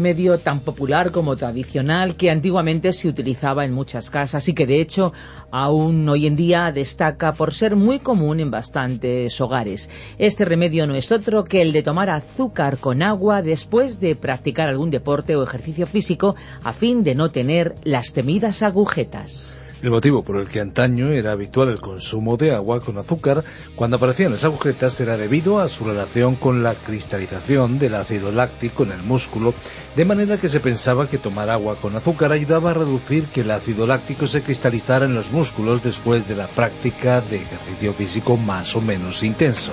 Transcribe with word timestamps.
Remedio 0.00 0.38
tan 0.38 0.60
popular 0.60 1.10
como 1.10 1.36
tradicional 1.36 2.16
que 2.16 2.30
antiguamente 2.30 2.94
se 2.94 3.06
utilizaba 3.06 3.66
en 3.66 3.74
muchas 3.74 4.08
casas 4.08 4.48
y 4.48 4.54
que 4.54 4.66
de 4.66 4.80
hecho 4.80 5.12
aún 5.50 6.08
hoy 6.08 6.26
en 6.26 6.36
día 6.36 6.72
destaca 6.72 7.34
por 7.34 7.52
ser 7.52 7.76
muy 7.76 7.98
común 7.98 8.40
en 8.40 8.50
bastantes 8.50 9.38
hogares. 9.42 9.90
Este 10.16 10.46
remedio 10.46 10.86
no 10.86 10.94
es 10.94 11.12
otro 11.12 11.44
que 11.44 11.60
el 11.60 11.72
de 11.72 11.82
tomar 11.82 12.08
azúcar 12.08 12.78
con 12.78 13.02
agua 13.02 13.42
después 13.42 14.00
de 14.00 14.16
practicar 14.16 14.68
algún 14.68 14.90
deporte 14.90 15.36
o 15.36 15.42
ejercicio 15.42 15.86
físico 15.86 16.34
a 16.64 16.72
fin 16.72 17.04
de 17.04 17.14
no 17.14 17.30
tener 17.30 17.74
las 17.84 18.14
temidas 18.14 18.62
agujetas. 18.62 19.59
El 19.82 19.90
motivo 19.90 20.22
por 20.22 20.36
el 20.36 20.48
que 20.48 20.60
antaño 20.60 21.08
era 21.08 21.32
habitual 21.32 21.70
el 21.70 21.80
consumo 21.80 22.36
de 22.36 22.54
agua 22.54 22.80
con 22.80 22.98
azúcar 22.98 23.44
cuando 23.74 23.96
aparecían 23.96 24.32
las 24.32 24.44
agujetas 24.44 25.00
era 25.00 25.16
debido 25.16 25.58
a 25.58 25.68
su 25.68 25.84
relación 25.84 26.36
con 26.36 26.62
la 26.62 26.74
cristalización 26.74 27.78
del 27.78 27.94
ácido 27.94 28.30
láctico 28.30 28.82
en 28.82 28.92
el 28.92 29.02
músculo, 29.02 29.54
de 29.96 30.04
manera 30.04 30.38
que 30.38 30.50
se 30.50 30.60
pensaba 30.60 31.08
que 31.08 31.16
tomar 31.16 31.48
agua 31.48 31.76
con 31.76 31.96
azúcar 31.96 32.30
ayudaba 32.32 32.72
a 32.72 32.74
reducir 32.74 33.24
que 33.24 33.40
el 33.40 33.50
ácido 33.50 33.86
láctico 33.86 34.26
se 34.26 34.42
cristalizara 34.42 35.06
en 35.06 35.14
los 35.14 35.32
músculos 35.32 35.82
después 35.82 36.28
de 36.28 36.36
la 36.36 36.46
práctica 36.46 37.22
de 37.22 37.36
ejercicio 37.36 37.94
físico 37.94 38.36
más 38.36 38.76
o 38.76 38.82
menos 38.82 39.22
intenso. 39.22 39.72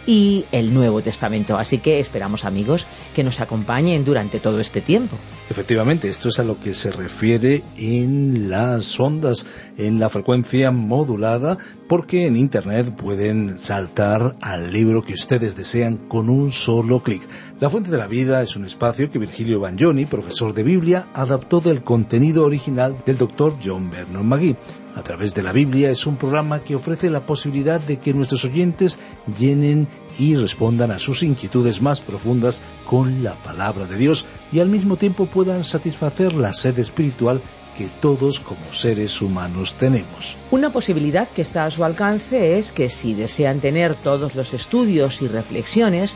y 0.05 0.45
el 0.51 0.73
Nuevo 0.73 1.01
Testamento. 1.01 1.57
Así 1.57 1.79
que 1.79 1.99
esperamos 1.99 2.45
amigos 2.45 2.87
que 3.15 3.23
nos 3.23 3.41
acompañen 3.41 4.05
durante 4.05 4.39
todo 4.39 4.59
este 4.59 4.81
tiempo. 4.81 5.17
Efectivamente, 5.49 6.09
esto 6.09 6.29
es 6.29 6.39
a 6.39 6.43
lo 6.43 6.59
que 6.59 6.73
se 6.73 6.91
refiere 6.91 7.63
en 7.77 8.49
las 8.49 8.99
ondas, 8.99 9.45
en 9.77 9.99
la 9.99 10.09
frecuencia 10.09 10.71
modulada, 10.71 11.57
porque 11.87 12.25
en 12.25 12.37
Internet 12.37 12.95
pueden 12.95 13.59
saltar 13.59 14.37
al 14.41 14.71
libro 14.71 15.03
que 15.03 15.13
ustedes 15.13 15.55
desean 15.55 15.97
con 15.97 16.29
un 16.29 16.51
solo 16.51 17.03
clic. 17.03 17.21
La 17.61 17.69
Fuente 17.69 17.91
de 17.91 17.97
la 17.99 18.07
Vida 18.07 18.41
es 18.41 18.55
un 18.55 18.65
espacio 18.65 19.11
que 19.11 19.19
Virgilio 19.19 19.59
Bagnoni, 19.59 20.07
profesor 20.07 20.51
de 20.51 20.63
Biblia, 20.63 21.09
adaptó 21.13 21.61
del 21.61 21.83
contenido 21.83 22.43
original 22.43 22.97
del 23.05 23.19
doctor 23.19 23.55
John 23.63 23.91
Vernon 23.91 24.27
McGee. 24.27 24.55
A 24.95 25.03
través 25.03 25.35
de 25.35 25.43
la 25.43 25.51
Biblia 25.51 25.91
es 25.91 26.07
un 26.07 26.17
programa 26.17 26.61
que 26.61 26.73
ofrece 26.73 27.11
la 27.11 27.27
posibilidad 27.27 27.79
de 27.79 27.99
que 27.99 28.15
nuestros 28.15 28.45
oyentes 28.45 28.97
llenen 29.37 29.87
y 30.17 30.35
respondan 30.35 30.89
a 30.89 30.97
sus 30.97 31.21
inquietudes 31.21 31.83
más 31.83 32.01
profundas 32.01 32.63
con 32.83 33.23
la 33.23 33.35
palabra 33.35 33.85
de 33.85 33.95
Dios 33.95 34.25
y 34.51 34.59
al 34.59 34.69
mismo 34.69 34.95
tiempo 34.95 35.27
puedan 35.27 35.63
satisfacer 35.63 36.33
la 36.33 36.53
sed 36.53 36.79
espiritual 36.79 37.43
que 37.77 37.89
todos 38.01 38.39
como 38.39 38.73
seres 38.73 39.21
humanos 39.21 39.75
tenemos. 39.75 40.35
Una 40.49 40.73
posibilidad 40.73 41.29
que 41.29 41.43
está 41.43 41.65
a 41.65 41.71
su 41.71 41.83
alcance 41.83 42.57
es 42.57 42.71
que 42.71 42.89
si 42.89 43.13
desean 43.13 43.59
tener 43.59 43.93
todos 43.93 44.33
los 44.33 44.55
estudios 44.55 45.21
y 45.21 45.27
reflexiones, 45.27 46.15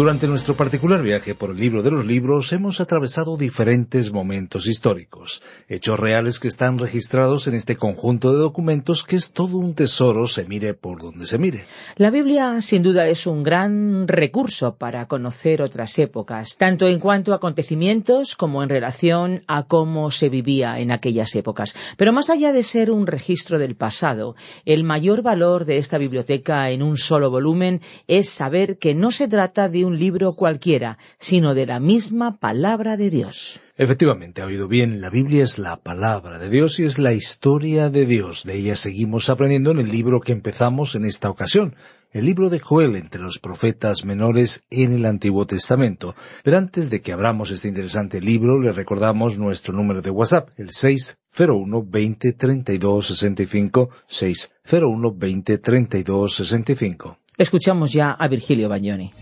Durante 0.00 0.26
nuestro 0.26 0.56
particular 0.56 1.02
viaje 1.02 1.34
por 1.34 1.50
el 1.50 1.58
libro 1.58 1.82
de 1.82 1.90
los 1.90 2.06
libros 2.06 2.54
hemos 2.54 2.80
atravesado 2.80 3.36
diferentes 3.36 4.10
momentos 4.10 4.66
históricos, 4.66 5.42
hechos 5.68 6.00
reales 6.00 6.40
que 6.40 6.48
están 6.48 6.78
registrados 6.78 7.46
en 7.48 7.52
este 7.52 7.76
conjunto 7.76 8.32
de 8.32 8.38
documentos 8.38 9.04
que 9.04 9.16
es 9.16 9.32
todo 9.32 9.58
un 9.58 9.74
tesoro 9.74 10.26
se 10.26 10.46
mire 10.46 10.72
por 10.72 11.02
donde 11.02 11.26
se 11.26 11.36
mire. 11.36 11.66
La 11.96 12.10
Biblia, 12.10 12.62
sin 12.62 12.82
duda, 12.82 13.08
es 13.08 13.26
un 13.26 13.42
gran 13.42 14.08
recurso 14.08 14.76
para 14.76 15.06
conocer 15.06 15.60
otras 15.60 15.98
épocas, 15.98 16.56
tanto 16.56 16.88
en 16.88 16.98
cuanto 16.98 17.34
a 17.34 17.36
acontecimientos 17.36 18.36
como 18.36 18.62
en 18.62 18.70
relación 18.70 19.42
a 19.48 19.64
cómo 19.64 20.10
se 20.10 20.30
vivía 20.30 20.78
en 20.78 20.92
aquellas 20.92 21.34
épocas. 21.34 21.76
Pero 21.98 22.14
más 22.14 22.30
allá 22.30 22.54
de 22.54 22.62
ser 22.62 22.90
un 22.90 23.06
registro 23.06 23.58
del 23.58 23.76
pasado, 23.76 24.34
el 24.64 24.82
mayor 24.82 25.20
valor 25.20 25.66
de 25.66 25.76
esta 25.76 25.98
biblioteca 25.98 26.70
en 26.70 26.82
un 26.82 26.96
solo 26.96 27.30
volumen 27.30 27.82
es 28.08 28.30
saber 28.30 28.78
que 28.78 28.94
no 28.94 29.10
se 29.10 29.28
trata 29.28 29.68
de 29.68 29.84
un 29.84 29.89
libro 29.98 30.34
cualquiera, 30.34 30.98
sino 31.18 31.54
de 31.54 31.66
la 31.66 31.80
misma 31.80 32.38
palabra 32.38 32.96
de 32.96 33.10
Dios. 33.10 33.60
Efectivamente, 33.76 34.42
ha 34.42 34.46
oído 34.46 34.68
bien, 34.68 35.00
la 35.00 35.08
Biblia 35.08 35.42
es 35.42 35.58
la 35.58 35.76
palabra 35.76 36.38
de 36.38 36.50
Dios 36.50 36.78
y 36.78 36.84
es 36.84 36.98
la 36.98 37.14
historia 37.14 37.88
de 37.88 38.04
Dios. 38.04 38.44
De 38.44 38.56
ella 38.56 38.76
seguimos 38.76 39.30
aprendiendo 39.30 39.70
en 39.70 39.78
el 39.78 39.90
libro 39.90 40.20
que 40.20 40.32
empezamos 40.32 40.94
en 40.94 41.06
esta 41.06 41.30
ocasión, 41.30 41.74
el 42.12 42.26
libro 42.26 42.50
de 42.50 42.58
Joel 42.58 42.96
entre 42.96 43.22
los 43.22 43.38
profetas 43.38 44.04
menores 44.04 44.64
en 44.70 44.92
el 44.92 45.06
Antiguo 45.06 45.46
Testamento. 45.46 46.14
Pero 46.42 46.58
antes 46.58 46.90
de 46.90 47.00
que 47.00 47.12
abramos 47.12 47.50
este 47.50 47.68
interesante 47.68 48.20
libro, 48.20 48.60
le 48.60 48.72
recordamos 48.72 49.38
nuestro 49.38 49.72
número 49.74 50.02
de 50.02 50.10
WhatsApp, 50.10 50.50
el 50.56 50.70
601 50.70 51.84
20 51.86 52.32
32 52.32 53.06
65 53.06 53.90
601 54.06 55.14
20 55.16 55.58
32 55.58 56.34
65. 56.34 57.18
Escuchamos 57.38 57.92
ya 57.92 58.10
a 58.10 58.28
Virgilio 58.28 58.68
Bagnoni. 58.68 59.12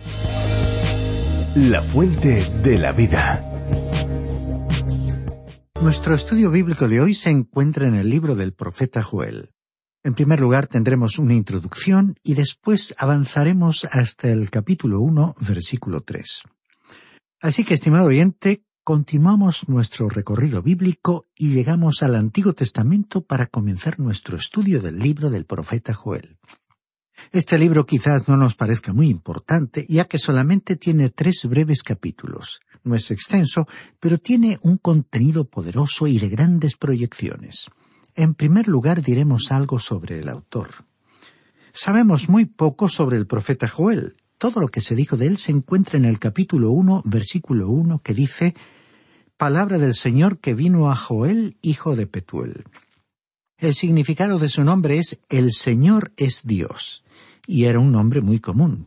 La 1.55 1.83
fuente 1.83 2.45
de 2.63 2.79
la 2.79 2.93
vida. 2.93 3.45
Nuestro 5.81 6.15
estudio 6.15 6.51
bíblico 6.51 6.89
de 6.89 7.01
hoy 7.01 7.15
se 7.15 7.31
encuentra 7.31 7.89
en 7.89 7.95
el 7.95 8.09
libro 8.09 8.35
del 8.37 8.53
profeta 8.53 9.03
Joel. 9.03 9.51
En 10.05 10.15
primer 10.15 10.41
lugar 10.41 10.67
tendremos 10.67 11.19
una 11.19 11.35
introducción 11.35 12.17
y 12.23 12.35
después 12.35 12.95
avanzaremos 12.99 13.87
hasta 13.87 14.31
el 14.31 14.51
capítulo 14.51 15.01
1, 15.01 15.37
versículo 15.41 16.03
3. 16.03 16.43
Así 17.41 17.65
que, 17.65 17.75
estimado 17.75 18.07
oyente, 18.07 18.65
continuamos 18.85 19.69
nuestro 19.69 20.09
recorrido 20.09 20.63
bíblico 20.63 21.27
y 21.35 21.55
llegamos 21.55 22.03
al 22.03 22.15
Antiguo 22.15 22.53
Testamento 22.53 23.25
para 23.25 23.47
comenzar 23.47 23.99
nuestro 23.99 24.37
estudio 24.37 24.81
del 24.81 24.99
libro 24.99 25.31
del 25.31 25.47
profeta 25.47 25.95
Joel. 25.95 26.39
Este 27.33 27.59
libro 27.59 27.85
quizás 27.85 28.27
no 28.29 28.37
nos 28.37 28.55
parezca 28.55 28.93
muy 28.93 29.09
importante, 29.09 29.87
ya 29.89 30.07
que 30.07 30.19
solamente 30.19 30.77
tiene 30.77 31.11
tres 31.11 31.45
breves 31.45 31.83
capítulos. 31.83 32.61
No 32.85 32.95
es 32.95 33.11
extenso, 33.11 33.67
pero 34.01 34.19
tiene 34.19 34.59
un 34.63 34.79
contenido 34.79 35.45
poderoso 35.45 36.07
y 36.07 36.19
de 36.19 36.29
grandes 36.29 36.77
proyecciones. 36.77 37.71
En 38.15 38.35
primer 38.35 38.67
lugar 38.67 39.03
diremos 39.03 39.53
algo 39.53 39.79
sobre 39.79 40.21
el 40.21 40.29
autor. 40.29 40.71
Sabemos 41.73 42.29
muy 42.29 42.47
poco 42.47 42.89
sobre 42.89 43.19
el 43.19 43.27
profeta 43.27 43.69
Joel. 43.69 44.17
Todo 44.39 44.61
lo 44.61 44.69
que 44.69 44.81
se 44.81 44.95
dijo 44.95 45.17
de 45.17 45.27
él 45.27 45.37
se 45.37 45.53
encuentra 45.53 45.99
en 45.99 46.05
el 46.05 46.19
capítulo 46.19 46.71
1, 46.71 47.03
versículo 47.05 47.69
1, 47.69 48.01
que 48.01 48.15
dice 48.15 48.55
Palabra 49.37 49.79
del 49.79 49.95
Señor 49.95 50.39
que 50.39 50.55
vino 50.55 50.91
a 50.91 50.97
Joel, 50.97 51.59
hijo 51.61 51.95
de 51.95 52.07
Petuel. 52.07 52.65
El 53.59 53.75
significado 53.75 54.39
de 54.39 54.49
su 54.49 54.65
nombre 54.65 54.99
es 54.99 55.21
El 55.29 55.53
Señor 55.53 56.13
es 56.17 56.43
Dios 56.45 57.05
y 57.49 57.65
era 57.65 57.81
un 57.81 57.91
nombre 57.91 58.21
muy 58.21 58.39
común. 58.39 58.87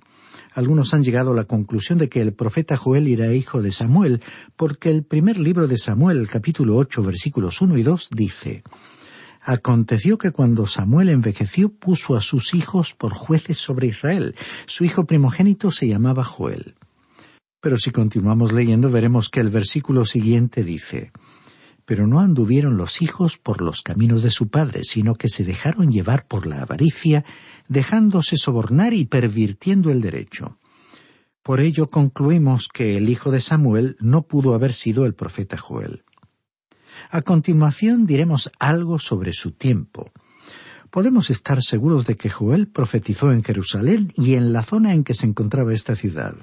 Algunos 0.54 0.94
han 0.94 1.04
llegado 1.04 1.32
a 1.32 1.36
la 1.36 1.46
conclusión 1.46 1.98
de 1.98 2.10
que 2.10 2.22
el 2.22 2.34
profeta 2.34 2.78
Joel 2.78 3.08
era 3.08 3.34
hijo 3.34 3.62
de 3.62 3.72
Samuel, 3.72 4.22
porque 4.56 4.92
el 4.92 5.04
primer 5.04 5.40
libro 5.40 5.68
de 5.68 5.78
Samuel, 5.78 6.20
el 6.20 6.30
capítulo 6.30 6.78
ocho, 6.78 7.02
versículos 7.02 7.62
uno 7.62 7.78
y 7.78 7.84
dos, 7.84 8.10
dice 8.12 8.64
Aconteció 9.44 10.20
que 10.20 10.32
cuando 10.32 10.68
Samuel 10.68 11.10
envejeció 11.10 11.70
puso 11.70 12.16
a 12.16 12.22
sus 12.22 12.54
hijos 12.54 12.94
por 12.94 13.14
jueces 13.14 13.58
sobre 13.58 13.88
Israel. 13.88 14.36
Su 14.68 14.86
hijo 14.86 15.06
primogénito 15.06 15.72
se 15.72 15.88
llamaba 15.88 16.24
Joel. 16.24 16.76
Pero 17.60 17.80
si 17.80 17.90
continuamos 17.90 18.52
leyendo 18.52 18.92
veremos 18.92 19.30
que 19.30 19.40
el 19.40 19.50
versículo 19.50 20.06
siguiente 20.06 20.64
dice, 20.64 21.12
Pero 21.86 22.06
no 22.06 22.20
anduvieron 22.20 22.78
los 22.78 23.02
hijos 23.02 23.38
por 23.38 23.62
los 23.62 23.82
caminos 23.82 24.22
de 24.22 24.30
su 24.30 24.50
padre, 24.50 24.84
sino 24.84 25.16
que 25.16 25.30
se 25.30 25.44
dejaron 25.44 25.92
llevar 25.92 26.28
por 26.28 26.46
la 26.46 26.62
avaricia, 26.62 27.26
dejándose 27.72 28.36
sobornar 28.36 28.94
y 28.94 29.06
pervirtiendo 29.06 29.92
el 29.92 30.02
derecho. 30.02 30.60
Por 31.42 31.62
ello 31.62 31.90
concluimos 31.90 32.68
que 32.68 32.98
el 32.98 33.08
hijo 33.08 33.32
de 33.32 33.40
Samuel 33.40 33.96
no 34.02 34.24
pudo 34.24 34.54
haber 34.56 34.74
sido 34.74 35.06
el 35.06 35.14
profeta 35.14 35.58
Joel. 35.58 36.04
A 37.10 37.22
continuación 37.22 38.06
diremos 38.06 38.52
algo 38.60 39.00
sobre 39.00 39.32
su 39.32 39.52
tiempo. 39.52 40.12
Podemos 40.90 41.30
estar 41.30 41.64
seguros 41.64 42.06
de 42.06 42.18
que 42.18 42.30
Joel 42.30 42.68
profetizó 42.68 43.32
en 43.32 43.42
Jerusalén 43.42 44.12
y 44.18 44.34
en 44.34 44.52
la 44.52 44.64
zona 44.64 44.94
en 44.94 45.06
que 45.06 45.14
se 45.14 45.26
encontraba 45.26 45.74
esta 45.74 45.96
ciudad. 45.96 46.36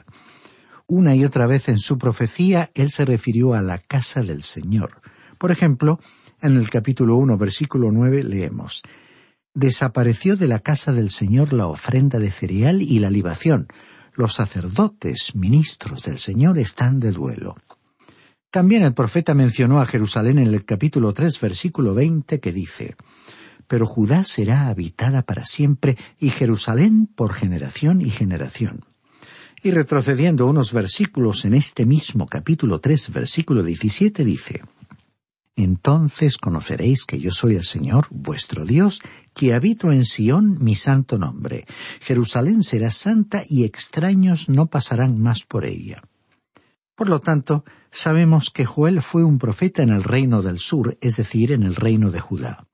Una 0.87 1.15
y 1.15 1.27
otra 1.27 1.47
vez 1.47 1.69
en 1.69 1.79
su 1.79 1.99
profecía 1.99 2.71
él 2.75 2.91
se 2.91 3.05
refirió 3.05 3.53
a 3.53 3.61
la 3.61 3.77
casa 3.77 4.23
del 4.23 4.43
Señor. 4.43 5.03
Por 5.37 5.51
ejemplo, 5.51 6.01
en 6.41 6.57
el 6.57 6.71
capítulo 6.71 7.17
1, 7.17 7.37
versículo 7.37 7.93
9 7.93 8.25
leemos 8.25 8.83
Desapareció 9.59 10.37
de 10.37 10.47
la 10.47 10.61
casa 10.61 10.93
del 10.93 11.11
Señor 11.11 11.53
la 11.53 11.67
ofrenda 11.67 12.21
de 12.21 12.31
cereal 12.31 12.81
y 12.81 13.01
la 13.01 13.11
libación. 13.11 13.67
Los 14.15 14.35
sacerdotes, 14.35 15.35
ministros 15.35 16.05
del 16.05 16.19
Señor, 16.19 16.59
están 16.61 17.01
de 17.01 17.11
duelo. 17.11 17.57
También 18.53 18.85
el 18.85 18.95
profeta 18.95 19.35
mencionó 19.35 19.81
a 19.81 19.87
Jerusalén 19.87 20.39
en 20.39 20.47
el 20.47 20.65
capítulo 20.65 21.13
3, 21.13 21.41
versículo 21.41 21.93
20, 21.93 22.39
que 22.39 22.53
dice 22.53 22.95
Pero 23.67 23.85
Judá 23.85 24.23
será 24.23 24.69
habitada 24.69 25.23
para 25.23 25.45
siempre 25.45 25.97
y 26.21 26.31
Jerusalén 26.31 27.09
por 27.13 27.33
generación 27.33 28.01
y 28.01 28.11
generación. 28.11 28.85
Y 29.61 29.73
retrocediendo 29.73 30.47
unos 30.47 30.73
versículos 30.73 31.45
en 31.45 31.55
este 31.55 31.85
mismo 31.85 32.29
capítulo 32.29 32.79
3, 32.79 33.11
versículo 33.11 33.65
17, 33.65 34.25
dice 34.25 34.63
Entonces 35.59 36.39
conoceréis 36.39 37.05
que 37.05 37.19
yo 37.19 37.33
soy 37.33 37.57
el 37.57 37.65
Señor, 37.65 38.07
vuestro 38.11 38.65
Dios, 38.65 39.01
que 39.35 39.55
habito 39.55 39.91
en 39.91 40.05
Sión 40.05 40.57
mi 40.63 40.77
santo 40.77 41.19
nombre. 41.19 41.67
Jerusalén 42.01 42.63
será 42.63 42.93
santa 42.93 43.43
y 43.45 43.65
extraños 43.65 44.49
no 44.49 44.67
pasarán 44.67 45.19
más 45.19 45.43
por 45.43 45.65
ella. 45.65 46.05
Por 46.95 47.09
lo 47.09 47.21
tanto, 47.21 47.65
sabemos 47.91 48.51
que 48.51 48.65
Joel 48.65 49.03
fue 49.03 49.25
un 49.25 49.41
profeta 49.41 49.83
en 49.83 49.91
el 49.91 50.05
reino 50.05 50.43
del 50.43 50.61
sur, 50.61 50.97
es 51.01 51.17
decir, 51.17 51.51
en 51.51 51.65
el 51.65 51.75
reino 51.75 52.13
de 52.13 52.21
Judá. 52.21 52.68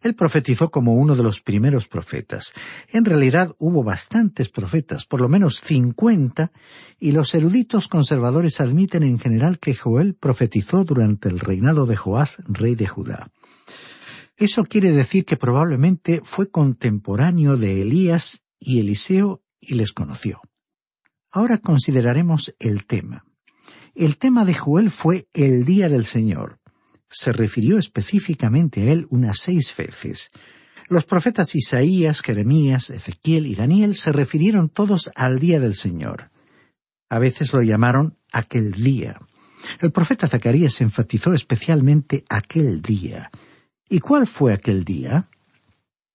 Él 0.00 0.14
profetizó 0.14 0.70
como 0.70 0.94
uno 0.94 1.16
de 1.16 1.22
los 1.22 1.40
primeros 1.40 1.88
profetas. 1.88 2.52
En 2.88 3.04
realidad 3.04 3.54
hubo 3.58 3.82
bastantes 3.82 4.48
profetas, 4.48 5.04
por 5.04 5.20
lo 5.20 5.28
menos 5.28 5.60
cincuenta, 5.60 6.52
y 7.00 7.12
los 7.12 7.34
eruditos 7.34 7.88
conservadores 7.88 8.60
admiten 8.60 9.02
en 9.02 9.18
general 9.18 9.58
que 9.58 9.74
Joel 9.74 10.14
profetizó 10.14 10.84
durante 10.84 11.28
el 11.28 11.40
reinado 11.40 11.86
de 11.86 11.96
Joaz, 11.96 12.36
rey 12.46 12.74
de 12.76 12.86
Judá. 12.86 13.30
Eso 14.36 14.64
quiere 14.64 14.92
decir 14.92 15.24
que 15.24 15.36
probablemente 15.36 16.20
fue 16.22 16.48
contemporáneo 16.48 17.56
de 17.56 17.82
Elías 17.82 18.44
y 18.60 18.78
Eliseo 18.78 19.42
y 19.60 19.74
les 19.74 19.92
conoció. 19.92 20.40
Ahora 21.32 21.58
consideraremos 21.58 22.54
el 22.60 22.86
tema. 22.86 23.24
El 23.96 24.16
tema 24.16 24.44
de 24.44 24.54
Joel 24.54 24.90
fue 24.90 25.28
el 25.34 25.64
día 25.64 25.88
del 25.88 26.04
Señor. 26.04 26.57
Se 27.10 27.32
refirió 27.32 27.78
específicamente 27.78 28.82
a 28.82 28.92
él 28.92 29.06
unas 29.10 29.38
seis 29.38 29.74
veces. 29.76 30.30
Los 30.88 31.04
profetas 31.04 31.54
Isaías, 31.54 32.22
Jeremías, 32.22 32.90
Ezequiel 32.90 33.46
y 33.46 33.54
Daniel 33.54 33.94
se 33.94 34.12
refirieron 34.12 34.68
todos 34.68 35.10
al 35.14 35.38
día 35.38 35.60
del 35.60 35.74
Señor. 35.74 36.30
A 37.10 37.18
veces 37.18 37.52
lo 37.52 37.62
llamaron 37.62 38.16
aquel 38.32 38.72
día. 38.72 39.18
El 39.80 39.92
profeta 39.92 40.28
Zacarías 40.28 40.80
enfatizó 40.80 41.34
especialmente 41.34 42.24
aquel 42.28 42.80
día. 42.80 43.30
¿Y 43.88 44.00
cuál 44.00 44.26
fue 44.26 44.52
aquel 44.52 44.84
día? 44.84 45.28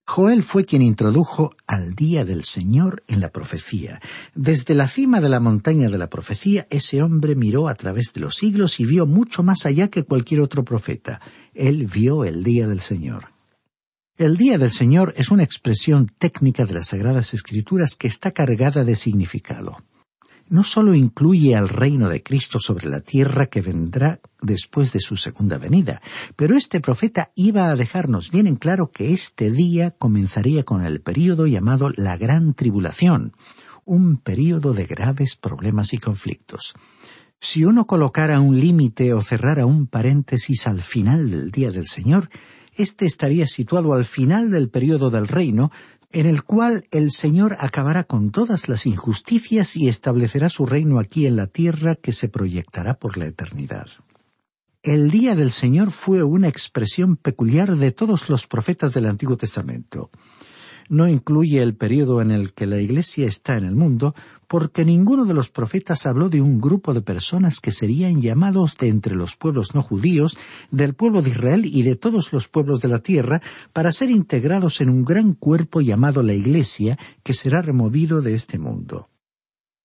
Joel 0.06 0.42
fue 0.42 0.64
quien 0.64 0.82
introdujo 0.82 1.54
al 1.66 1.94
día 1.94 2.24
del 2.24 2.44
Señor 2.44 3.02
en 3.08 3.20
la 3.20 3.30
profecía. 3.30 4.00
Desde 4.34 4.74
la 4.74 4.86
cima 4.86 5.20
de 5.20 5.30
la 5.30 5.40
montaña 5.40 5.88
de 5.88 5.96
la 5.96 6.10
profecía, 6.10 6.66
ese 6.70 7.02
hombre 7.02 7.34
miró 7.34 7.68
a 7.68 7.74
través 7.74 8.12
de 8.12 8.20
los 8.20 8.36
siglos 8.36 8.80
y 8.80 8.84
vio 8.84 9.06
mucho 9.06 9.42
más 9.42 9.64
allá 9.64 9.88
que 9.88 10.04
cualquier 10.04 10.42
otro 10.42 10.62
profeta. 10.64 11.20
Él 11.54 11.86
vio 11.86 12.24
el 12.24 12.44
día 12.44 12.68
del 12.68 12.80
Señor. 12.80 13.32
El 14.16 14.36
día 14.36 14.58
del 14.58 14.70
Señor 14.70 15.14
es 15.16 15.30
una 15.30 15.42
expresión 15.42 16.12
técnica 16.18 16.66
de 16.66 16.74
las 16.74 16.88
Sagradas 16.88 17.32
Escrituras 17.32 17.96
que 17.96 18.06
está 18.06 18.30
cargada 18.30 18.84
de 18.84 18.96
significado 18.96 19.76
no 20.48 20.62
sólo 20.62 20.94
incluye 20.94 21.56
al 21.56 21.68
reino 21.68 22.08
de 22.08 22.22
Cristo 22.22 22.58
sobre 22.58 22.88
la 22.88 23.00
tierra 23.00 23.46
que 23.46 23.62
vendrá 23.62 24.20
después 24.40 24.92
de 24.92 25.00
su 25.00 25.16
segunda 25.16 25.58
venida, 25.58 26.02
pero 26.36 26.56
este 26.56 26.80
profeta 26.80 27.32
iba 27.34 27.70
a 27.70 27.76
dejarnos 27.76 28.30
bien 28.30 28.46
en 28.46 28.56
claro 28.56 28.90
que 28.90 29.12
este 29.12 29.50
día 29.50 29.90
comenzaría 29.92 30.64
con 30.64 30.84
el 30.84 31.00
período 31.00 31.46
llamado 31.46 31.90
la 31.96 32.16
Gran 32.16 32.54
Tribulación, 32.54 33.32
un 33.84 34.16
período 34.18 34.72
de 34.72 34.86
graves 34.86 35.36
problemas 35.36 35.92
y 35.92 35.98
conflictos. 35.98 36.74
Si 37.40 37.64
uno 37.64 37.86
colocara 37.86 38.40
un 38.40 38.58
límite 38.58 39.12
o 39.12 39.22
cerrara 39.22 39.66
un 39.66 39.86
paréntesis 39.86 40.66
al 40.66 40.80
final 40.80 41.30
del 41.30 41.50
día 41.50 41.70
del 41.70 41.86
Señor, 41.86 42.30
éste 42.76 43.06
estaría 43.06 43.46
situado 43.46 43.94
al 43.94 44.04
final 44.04 44.50
del 44.50 44.68
período 44.68 45.10
del 45.10 45.28
reino, 45.28 45.70
en 46.10 46.26
el 46.26 46.44
cual 46.44 46.86
el 46.92 47.10
Señor 47.10 47.56
acabará 47.58 48.04
con 48.04 48.30
todas 48.30 48.68
las 48.68 48.86
injusticias 48.86 49.76
y 49.76 49.88
establecerá 49.88 50.48
su 50.48 50.64
reino 50.64 50.98
aquí 50.98 51.26
en 51.26 51.36
la 51.36 51.48
tierra 51.48 51.96
que 51.96 52.12
se 52.12 52.28
proyectará 52.28 52.94
por 52.94 53.18
la 53.18 53.26
eternidad. 53.26 53.88
El 54.82 55.10
día 55.10 55.34
del 55.34 55.50
Señor 55.50 55.90
fue 55.90 56.22
una 56.22 56.48
expresión 56.48 57.16
peculiar 57.16 57.74
de 57.76 57.90
todos 57.90 58.28
los 58.28 58.46
profetas 58.46 58.92
del 58.92 59.06
Antiguo 59.06 59.36
Testamento 59.36 60.10
no 60.88 61.08
incluye 61.08 61.62
el 61.62 61.74
periodo 61.74 62.20
en 62.20 62.30
el 62.30 62.52
que 62.52 62.66
la 62.66 62.80
Iglesia 62.80 63.26
está 63.26 63.56
en 63.56 63.64
el 63.64 63.74
mundo, 63.74 64.14
porque 64.46 64.84
ninguno 64.84 65.24
de 65.24 65.34
los 65.34 65.48
profetas 65.48 66.06
habló 66.06 66.28
de 66.28 66.40
un 66.40 66.60
grupo 66.60 66.94
de 66.94 67.02
personas 67.02 67.60
que 67.60 67.72
serían 67.72 68.20
llamados 68.20 68.76
de 68.76 68.88
entre 68.88 69.14
los 69.14 69.36
pueblos 69.36 69.74
no 69.74 69.82
judíos, 69.82 70.36
del 70.70 70.94
pueblo 70.94 71.22
de 71.22 71.30
Israel 71.30 71.62
y 71.64 71.82
de 71.82 71.96
todos 71.96 72.32
los 72.32 72.48
pueblos 72.48 72.80
de 72.80 72.88
la 72.88 73.00
tierra, 73.00 73.40
para 73.72 73.92
ser 73.92 74.10
integrados 74.10 74.80
en 74.80 74.90
un 74.90 75.04
gran 75.04 75.34
cuerpo 75.34 75.80
llamado 75.80 76.22
la 76.22 76.34
Iglesia, 76.34 76.98
que 77.22 77.34
será 77.34 77.62
removido 77.62 78.22
de 78.22 78.34
este 78.34 78.58
mundo. 78.58 79.10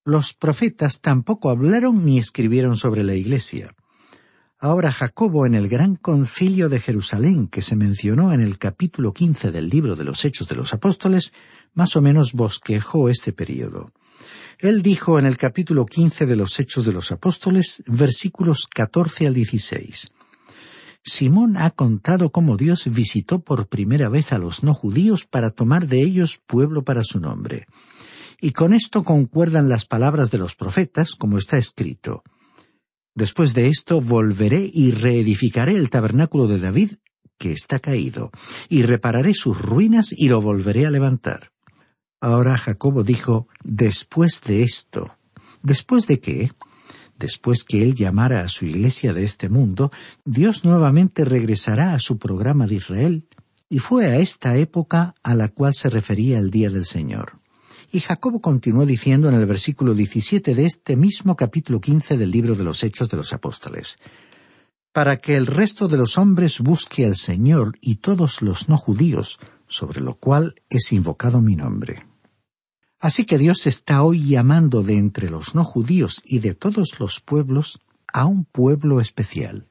Los 0.05 0.33
profetas 0.33 1.01
tampoco 1.01 1.49
hablaron 1.49 2.05
ni 2.05 2.17
escribieron 2.17 2.77
sobre 2.77 3.03
la 3.03 3.15
Iglesia. 3.15 3.75
Ahora 4.61 4.91
Jacobo 4.91 5.45
en 5.45 5.55
el 5.55 5.69
gran 5.69 5.95
concilio 5.95 6.67
de 6.67 6.81
Jerusalén 6.81 7.47
que 7.47 7.61
se 7.61 7.77
mencionó 7.77 8.33
en 8.33 8.41
el 8.41 8.57
capítulo 8.57 9.13
quince 9.13 9.51
del 9.51 9.69
libro 9.69 9.95
de 9.95 10.03
los 10.03 10.25
Hechos 10.25 10.49
de 10.49 10.55
los 10.55 10.73
Apóstoles, 10.73 11.33
más 11.73 11.95
o 11.95 12.01
menos 12.01 12.33
bosquejó 12.33 13.07
este 13.07 13.31
período. 13.31 13.93
Él 14.57 14.81
dijo 14.81 15.17
en 15.17 15.25
el 15.25 15.37
capítulo 15.37 15.85
quince 15.85 16.25
de 16.25 16.35
los 16.35 16.59
Hechos 16.59 16.83
de 16.83 16.91
los 16.91 17.13
Apóstoles, 17.13 17.83
versículos 17.87 18.67
catorce 18.67 19.27
al 19.27 19.33
dieciséis, 19.33 20.11
Simón 21.03 21.55
ha 21.55 21.71
contado 21.71 22.29
cómo 22.29 22.57
Dios 22.57 22.83
visitó 22.85 23.39
por 23.39 23.67
primera 23.67 24.09
vez 24.09 24.33
a 24.33 24.37
los 24.37 24.63
no 24.63 24.73
judíos 24.73 25.25
para 25.25 25.51
tomar 25.51 25.87
de 25.87 26.01
ellos 26.01 26.39
pueblo 26.45 26.83
para 26.83 27.03
su 27.03 27.21
nombre. 27.21 27.65
Y 28.41 28.51
con 28.51 28.73
esto 28.73 29.03
concuerdan 29.03 29.69
las 29.69 29.85
palabras 29.85 30.31
de 30.31 30.37
los 30.37 30.55
profetas, 30.55 31.15
como 31.15 31.37
está 31.37 31.57
escrito. 31.57 32.23
Después 33.19 33.53
de 33.53 33.67
esto 33.67 33.99
volveré 33.99 34.71
y 34.73 34.91
reedificaré 34.91 35.75
el 35.75 35.89
tabernáculo 35.89 36.47
de 36.47 36.57
David, 36.57 36.91
que 37.38 37.51
está 37.51 37.79
caído, 37.79 38.31
y 38.69 38.83
repararé 38.83 39.33
sus 39.33 39.61
ruinas 39.61 40.13
y 40.15 40.29
lo 40.29 40.41
volveré 40.41 40.85
a 40.85 40.89
levantar. 40.89 41.51
Ahora 42.21 42.57
Jacobo 42.57 43.03
dijo, 43.03 43.49
después 43.61 44.41
de 44.43 44.63
esto. 44.63 45.17
¿Después 45.61 46.07
de 46.07 46.21
qué? 46.21 46.53
Después 47.17 47.65
que 47.65 47.83
él 47.83 47.93
llamara 47.93 48.39
a 48.39 48.47
su 48.47 48.65
iglesia 48.65 49.11
de 49.11 49.25
este 49.25 49.49
mundo, 49.49 49.91
Dios 50.23 50.63
nuevamente 50.63 51.25
regresará 51.25 51.93
a 51.95 51.99
su 51.99 52.19
programa 52.19 52.67
de 52.67 52.75
Israel, 52.75 53.27
y 53.67 53.79
fue 53.79 54.05
a 54.05 54.19
esta 54.19 54.55
época 54.55 55.13
a 55.23 55.35
la 55.35 55.49
cual 55.49 55.73
se 55.73 55.89
refería 55.89 56.39
el 56.39 56.51
día 56.51 56.69
del 56.69 56.85
Señor. 56.85 57.38
Y 57.91 58.01
Jacobo 58.01 58.39
continuó 58.39 58.86
diciendo 58.86 59.29
en 59.29 59.36
el 59.36 59.48
versículo 59.48 59.96
17 59.96 60.53
de 60.53 60.65
este 60.65 60.96
mismo 60.96 61.36
capítulo 61.36 61.81
15 61.81 62.17
del 62.17 62.29
libro 62.29 62.53
de 62.53 62.63
los 62.63 62.84
Hechos 62.84 63.10
de 63.10 63.17
los 63.17 63.34
Apóstoles, 63.34 63.98
para 64.93 65.17
que 65.17 65.36
el 65.36 65.48
resto 65.48 65.88
de 65.88 65.98
los 65.98 66.19
hombres 66.19 66.60
busque 66.60 67.05
al 67.05 67.15
Señor 67.15 67.77
y 67.81 67.96
todos 67.96 68.43
los 68.43 68.69
no 68.69 68.77
judíos, 68.77 69.39
sobre 69.67 70.01
lo 70.01 70.15
cual 70.15 70.53
es 70.69 70.91
invocado 70.91 71.41
mi 71.41 71.55
nombre. 71.55 72.05
Así 73.00 73.25
que 73.25 73.39
Dios 73.39 73.65
está 73.65 74.03
hoy 74.03 74.24
llamando 74.24 74.84
de 74.84 74.98
entre 74.98 75.31
los 75.31 75.55
no 75.55 75.63
judíos 75.63 76.22
y 76.24 76.39
de 76.39 76.53
todos 76.53 77.00
los 77.00 77.22
pueblos 77.22 77.79
a 78.13 78.25
un 78.25 78.46
pueblo 78.46 79.01
especial. 79.01 79.67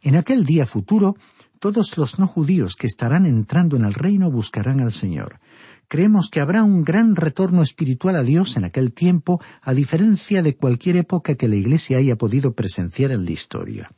En 0.00 0.16
aquel 0.16 0.44
día 0.44 0.66
futuro, 0.66 1.16
Todos 1.60 1.98
los 1.98 2.20
no 2.20 2.28
judíos 2.28 2.76
que 2.76 2.86
estarán 2.86 3.26
entrando 3.26 3.76
en 3.76 3.84
el 3.84 3.94
reino 3.94 4.30
buscarán 4.30 4.78
al 4.78 4.92
Señor. 4.92 5.40
Creemos 5.88 6.28
que 6.28 6.40
habrá 6.40 6.64
un 6.64 6.84
gran 6.84 7.16
retorno 7.16 7.62
espiritual 7.62 8.14
a 8.16 8.22
Dios 8.22 8.58
en 8.58 8.64
aquel 8.64 8.92
tiempo, 8.92 9.40
a 9.62 9.72
diferencia 9.72 10.42
de 10.42 10.54
cualquier 10.54 10.96
época 10.96 11.34
que 11.34 11.48
la 11.48 11.56
Iglesia 11.56 11.96
haya 11.96 12.16
podido 12.16 12.52
presenciar 12.52 13.10
en 13.10 13.24
la 13.24 13.30
historia. 13.30 13.90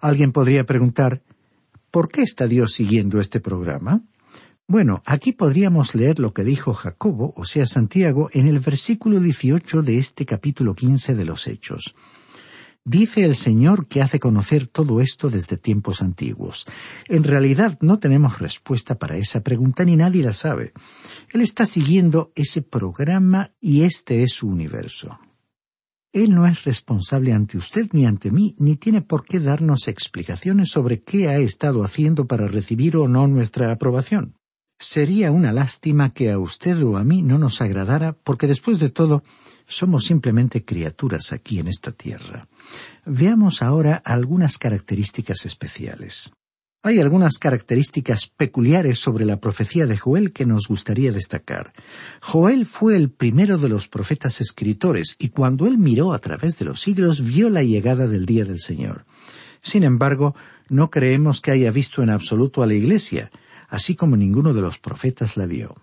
Alguien 0.00 0.32
podría 0.32 0.64
preguntar, 0.64 1.22
¿por 1.90 2.08
qué 2.08 2.22
está 2.22 2.46
Dios 2.46 2.72
siguiendo 2.72 3.20
este 3.20 3.38
programa? 3.38 4.02
Bueno, 4.66 5.02
aquí 5.04 5.32
podríamos 5.32 5.94
leer 5.94 6.18
lo 6.18 6.32
que 6.32 6.42
dijo 6.42 6.72
Jacobo, 6.72 7.34
o 7.36 7.44
sea 7.44 7.66
Santiago, 7.66 8.30
en 8.32 8.48
el 8.48 8.60
versículo 8.60 9.20
18 9.20 9.82
de 9.82 9.98
este 9.98 10.24
capítulo 10.24 10.74
15 10.74 11.14
de 11.14 11.24
los 11.26 11.46
Hechos. 11.46 11.94
Dice 12.86 13.24
el 13.24 13.34
Señor 13.34 13.86
que 13.86 14.02
hace 14.02 14.20
conocer 14.20 14.66
todo 14.66 15.00
esto 15.00 15.30
desde 15.30 15.56
tiempos 15.56 16.02
antiguos. 16.02 16.66
En 17.08 17.24
realidad 17.24 17.78
no 17.80 17.98
tenemos 17.98 18.40
respuesta 18.40 18.98
para 18.98 19.16
esa 19.16 19.42
pregunta 19.42 19.86
ni 19.86 19.96
nadie 19.96 20.22
la 20.22 20.34
sabe. 20.34 20.74
Él 21.32 21.40
está 21.40 21.64
siguiendo 21.64 22.30
ese 22.34 22.60
programa 22.60 23.52
y 23.58 23.82
este 23.82 24.22
es 24.22 24.34
su 24.34 24.48
universo. 24.48 25.18
Él 26.12 26.34
no 26.34 26.46
es 26.46 26.64
responsable 26.64 27.32
ante 27.32 27.56
usted 27.56 27.88
ni 27.92 28.04
ante 28.04 28.30
mí, 28.30 28.54
ni 28.58 28.76
tiene 28.76 29.00
por 29.00 29.24
qué 29.24 29.40
darnos 29.40 29.88
explicaciones 29.88 30.68
sobre 30.68 31.02
qué 31.02 31.28
ha 31.28 31.38
estado 31.38 31.84
haciendo 31.84 32.26
para 32.26 32.48
recibir 32.48 32.98
o 32.98 33.08
no 33.08 33.26
nuestra 33.26 33.72
aprobación. 33.72 34.36
Sería 34.78 35.32
una 35.32 35.52
lástima 35.52 36.12
que 36.12 36.30
a 36.30 36.38
usted 36.38 36.84
o 36.84 36.98
a 36.98 37.04
mí 37.04 37.22
no 37.22 37.38
nos 37.38 37.62
agradara, 37.62 38.12
porque 38.12 38.46
después 38.46 38.78
de 38.78 38.90
todo 38.90 39.22
somos 39.66 40.04
simplemente 40.04 40.64
criaturas 40.64 41.32
aquí 41.32 41.58
en 41.58 41.68
esta 41.68 41.92
tierra. 41.92 42.48
Veamos 43.06 43.62
ahora 43.62 44.02
algunas 44.04 44.58
características 44.58 45.46
especiales. 45.46 46.30
Hay 46.82 47.00
algunas 47.00 47.38
características 47.38 48.26
peculiares 48.26 48.98
sobre 48.98 49.24
la 49.24 49.40
profecía 49.40 49.86
de 49.86 49.96
Joel 49.96 50.34
que 50.34 50.44
nos 50.44 50.68
gustaría 50.68 51.12
destacar. 51.12 51.72
Joel 52.20 52.66
fue 52.66 52.94
el 52.96 53.10
primero 53.10 53.56
de 53.56 53.70
los 53.70 53.88
profetas 53.88 54.42
escritores 54.42 55.16
y 55.18 55.30
cuando 55.30 55.66
él 55.66 55.78
miró 55.78 56.12
a 56.12 56.18
través 56.18 56.58
de 56.58 56.66
los 56.66 56.82
siglos 56.82 57.24
vio 57.24 57.48
la 57.48 57.62
llegada 57.62 58.06
del 58.06 58.26
día 58.26 58.44
del 58.44 58.60
Señor. 58.60 59.06
Sin 59.62 59.82
embargo, 59.82 60.36
no 60.68 60.90
creemos 60.90 61.40
que 61.40 61.52
haya 61.52 61.70
visto 61.70 62.02
en 62.02 62.10
absoluto 62.10 62.62
a 62.62 62.66
la 62.66 62.74
Iglesia, 62.74 63.30
así 63.68 63.94
como 63.94 64.14
ninguno 64.16 64.52
de 64.52 64.60
los 64.60 64.78
profetas 64.78 65.38
la 65.38 65.46
vio. 65.46 65.74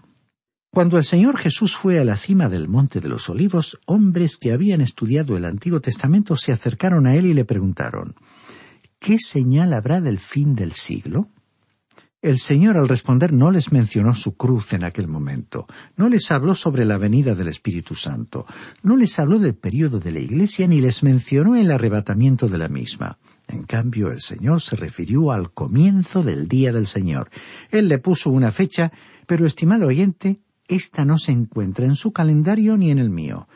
Cuando 0.74 0.98
el 0.98 1.04
Señor 1.04 1.38
Jesús 1.38 1.76
fue 1.76 2.00
a 2.00 2.06
la 2.06 2.16
cima 2.16 2.48
del 2.48 2.70
Monte 2.70 3.02
de 3.02 3.10
los 3.10 3.30
Olivos, 3.30 3.78
hombres 3.88 4.38
que 4.38 4.54
habían 4.54 4.80
estudiado 4.80 5.36
el 5.36 5.44
Antiguo 5.44 5.82
Testamento 5.82 6.38
se 6.38 6.54
acercaron 6.54 7.06
a 7.08 7.16
él 7.16 7.26
y 7.26 7.34
le 7.34 7.44
preguntaron 7.44 8.16
¿Qué 8.98 9.18
señal 9.20 9.74
habrá 9.74 10.00
del 10.00 10.18
fin 10.18 10.56
del 10.56 10.72
siglo? 10.72 11.28
El 12.22 12.40
Señor 12.40 12.78
al 12.78 12.88
responder 12.88 13.34
no 13.34 13.52
les 13.52 13.74
mencionó 13.74 14.16
su 14.16 14.38
cruz 14.38 14.72
en 14.72 14.86
aquel 14.86 15.10
momento, 15.10 15.68
no 15.98 16.08
les 16.08 16.32
habló 16.32 16.56
sobre 16.56 16.86
la 16.86 16.98
venida 16.98 17.36
del 17.36 17.50
Espíritu 17.50 17.94
Santo, 17.94 18.46
no 18.82 18.96
les 18.96 19.20
habló 19.20 19.40
del 19.40 19.56
período 19.56 20.00
de 20.00 20.12
la 20.12 20.20
Iglesia 20.20 20.68
ni 20.68 20.80
les 20.80 21.04
mencionó 21.04 21.58
el 21.58 21.70
arrebatamiento 21.70 22.48
de 22.48 22.58
la 22.58 22.70
misma. 22.70 23.18
En 23.50 23.64
cambio, 23.64 24.10
el 24.10 24.22
Señor 24.22 24.62
se 24.62 24.78
refirió 24.78 25.34
al 25.34 25.52
comienzo 25.52 26.24
del 26.24 26.48
día 26.48 26.72
del 26.72 26.88
Señor. 26.88 27.30
Él 27.72 27.90
le 27.90 27.98
puso 27.98 28.30
una 28.30 28.52
fecha, 28.52 28.90
pero, 29.28 29.46
estimado 29.46 29.88
oyente, 29.88 30.40
esta 30.72 31.06
no 31.06 31.20
se 31.20 31.32
encuentra 31.32 31.86
en 31.86 31.96
su 31.96 32.12
calendario 32.12 32.78
ni 32.78 32.92
en 32.92 33.00
el 33.00 33.10
mío. 33.10 33.48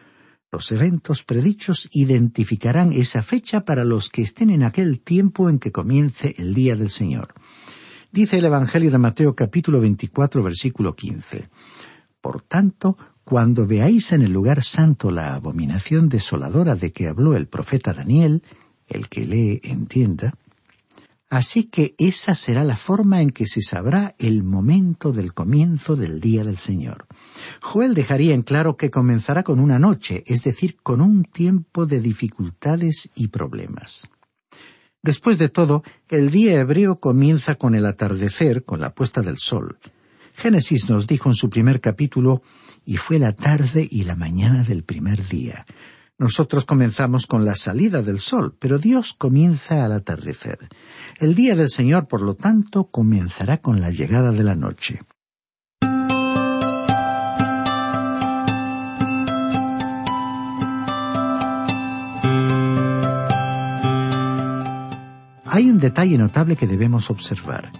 Los 0.51 0.71
eventos 0.71 1.23
predichos 1.23 1.89
identificarán 1.91 2.93
esa 2.93 3.23
fecha 3.23 3.65
para 3.65 3.83
los 3.83 4.09
que 4.09 4.21
estén 4.21 4.49
en 4.49 4.63
aquel 4.63 5.01
tiempo 5.01 5.49
en 5.49 5.59
que 5.59 5.71
comience 5.71 6.35
el 6.37 6.53
día 6.53 6.75
del 6.75 6.89
Señor. 6.89 7.33
Dice 8.11 8.37
el 8.37 8.45
Evangelio 8.45 8.91
de 8.91 8.97
Mateo 8.97 9.35
capítulo 9.35 9.81
24 9.81 10.43
versículo 10.43 10.95
15. 10.95 11.49
Por 12.21 12.41
tanto, 12.41 12.97
cuando 13.25 13.67
veáis 13.67 14.11
en 14.13 14.21
el 14.21 14.31
lugar 14.31 14.63
santo 14.63 15.11
la 15.11 15.35
abominación 15.35 16.09
desoladora 16.09 16.75
de 16.75 16.93
que 16.93 17.07
habló 17.07 17.35
el 17.35 17.47
profeta 17.47 17.93
Daniel, 17.93 18.43
el 18.87 19.09
que 19.09 19.25
lee 19.25 19.61
entienda. 19.63 20.33
Así 21.29 21.63
que 21.63 21.95
esa 21.97 22.35
será 22.35 22.63
la 22.63 22.75
forma 22.75 23.21
en 23.21 23.31
que 23.31 23.47
se 23.47 23.61
sabrá 23.61 24.15
el 24.19 24.43
momento 24.43 25.11
del 25.11 25.33
comienzo 25.33 25.95
del 25.95 26.19
día 26.21 26.43
del 26.43 26.57
Señor. 26.57 27.07
Joel 27.61 27.95
dejaría 27.95 28.35
en 28.35 28.43
claro 28.43 28.77
que 28.77 28.91
comenzará 28.91 29.43
con 29.43 29.59
una 29.59 29.79
noche, 29.79 30.23
es 30.27 30.43
decir, 30.43 30.77
con 30.83 31.01
un 31.01 31.23
tiempo 31.23 31.87
de 31.87 31.99
dificultades 31.99 33.09
y 33.15 33.29
problemas. 33.29 34.07
Después 35.01 35.37
de 35.37 35.49
todo, 35.49 35.83
el 36.09 36.31
día 36.31 36.59
hebreo 36.59 36.99
comienza 36.99 37.55
con 37.55 37.75
el 37.75 37.85
atardecer, 37.85 38.63
con 38.63 38.79
la 38.79 38.93
puesta 38.93 39.21
del 39.21 39.37
sol. 39.37 39.77
Génesis 40.35 40.89
nos 40.89 41.07
dijo 41.07 41.29
en 41.29 41.35
su 41.35 41.49
primer 41.49 41.79
capítulo, 41.81 42.41
y 42.85 42.97
fue 42.97 43.19
la 43.19 43.33
tarde 43.33 43.87
y 43.89 44.03
la 44.03 44.15
mañana 44.15 44.63
del 44.63 44.83
primer 44.83 45.27
día. 45.27 45.65
Nosotros 46.17 46.63
comenzamos 46.63 47.27
con 47.27 47.43
la 47.43 47.55
salida 47.55 48.01
del 48.01 48.19
sol, 48.19 48.55
pero 48.57 48.77
Dios 48.77 49.13
comienza 49.13 49.83
al 49.83 49.91
atardecer. 49.91 50.59
El 51.19 51.35
día 51.35 51.55
del 51.55 51.69
Señor, 51.69 52.07
por 52.07 52.21
lo 52.21 52.35
tanto, 52.35 52.85
comenzará 52.87 53.57
con 53.57 53.81
la 53.81 53.89
llegada 53.89 54.31
de 54.31 54.43
la 54.43 54.55
noche. 54.55 55.01
Hay 65.45 65.69
un 65.69 65.79
detalle 65.79 66.17
notable 66.17 66.55
que 66.55 66.67
debemos 66.67 67.09
observar. 67.09 67.71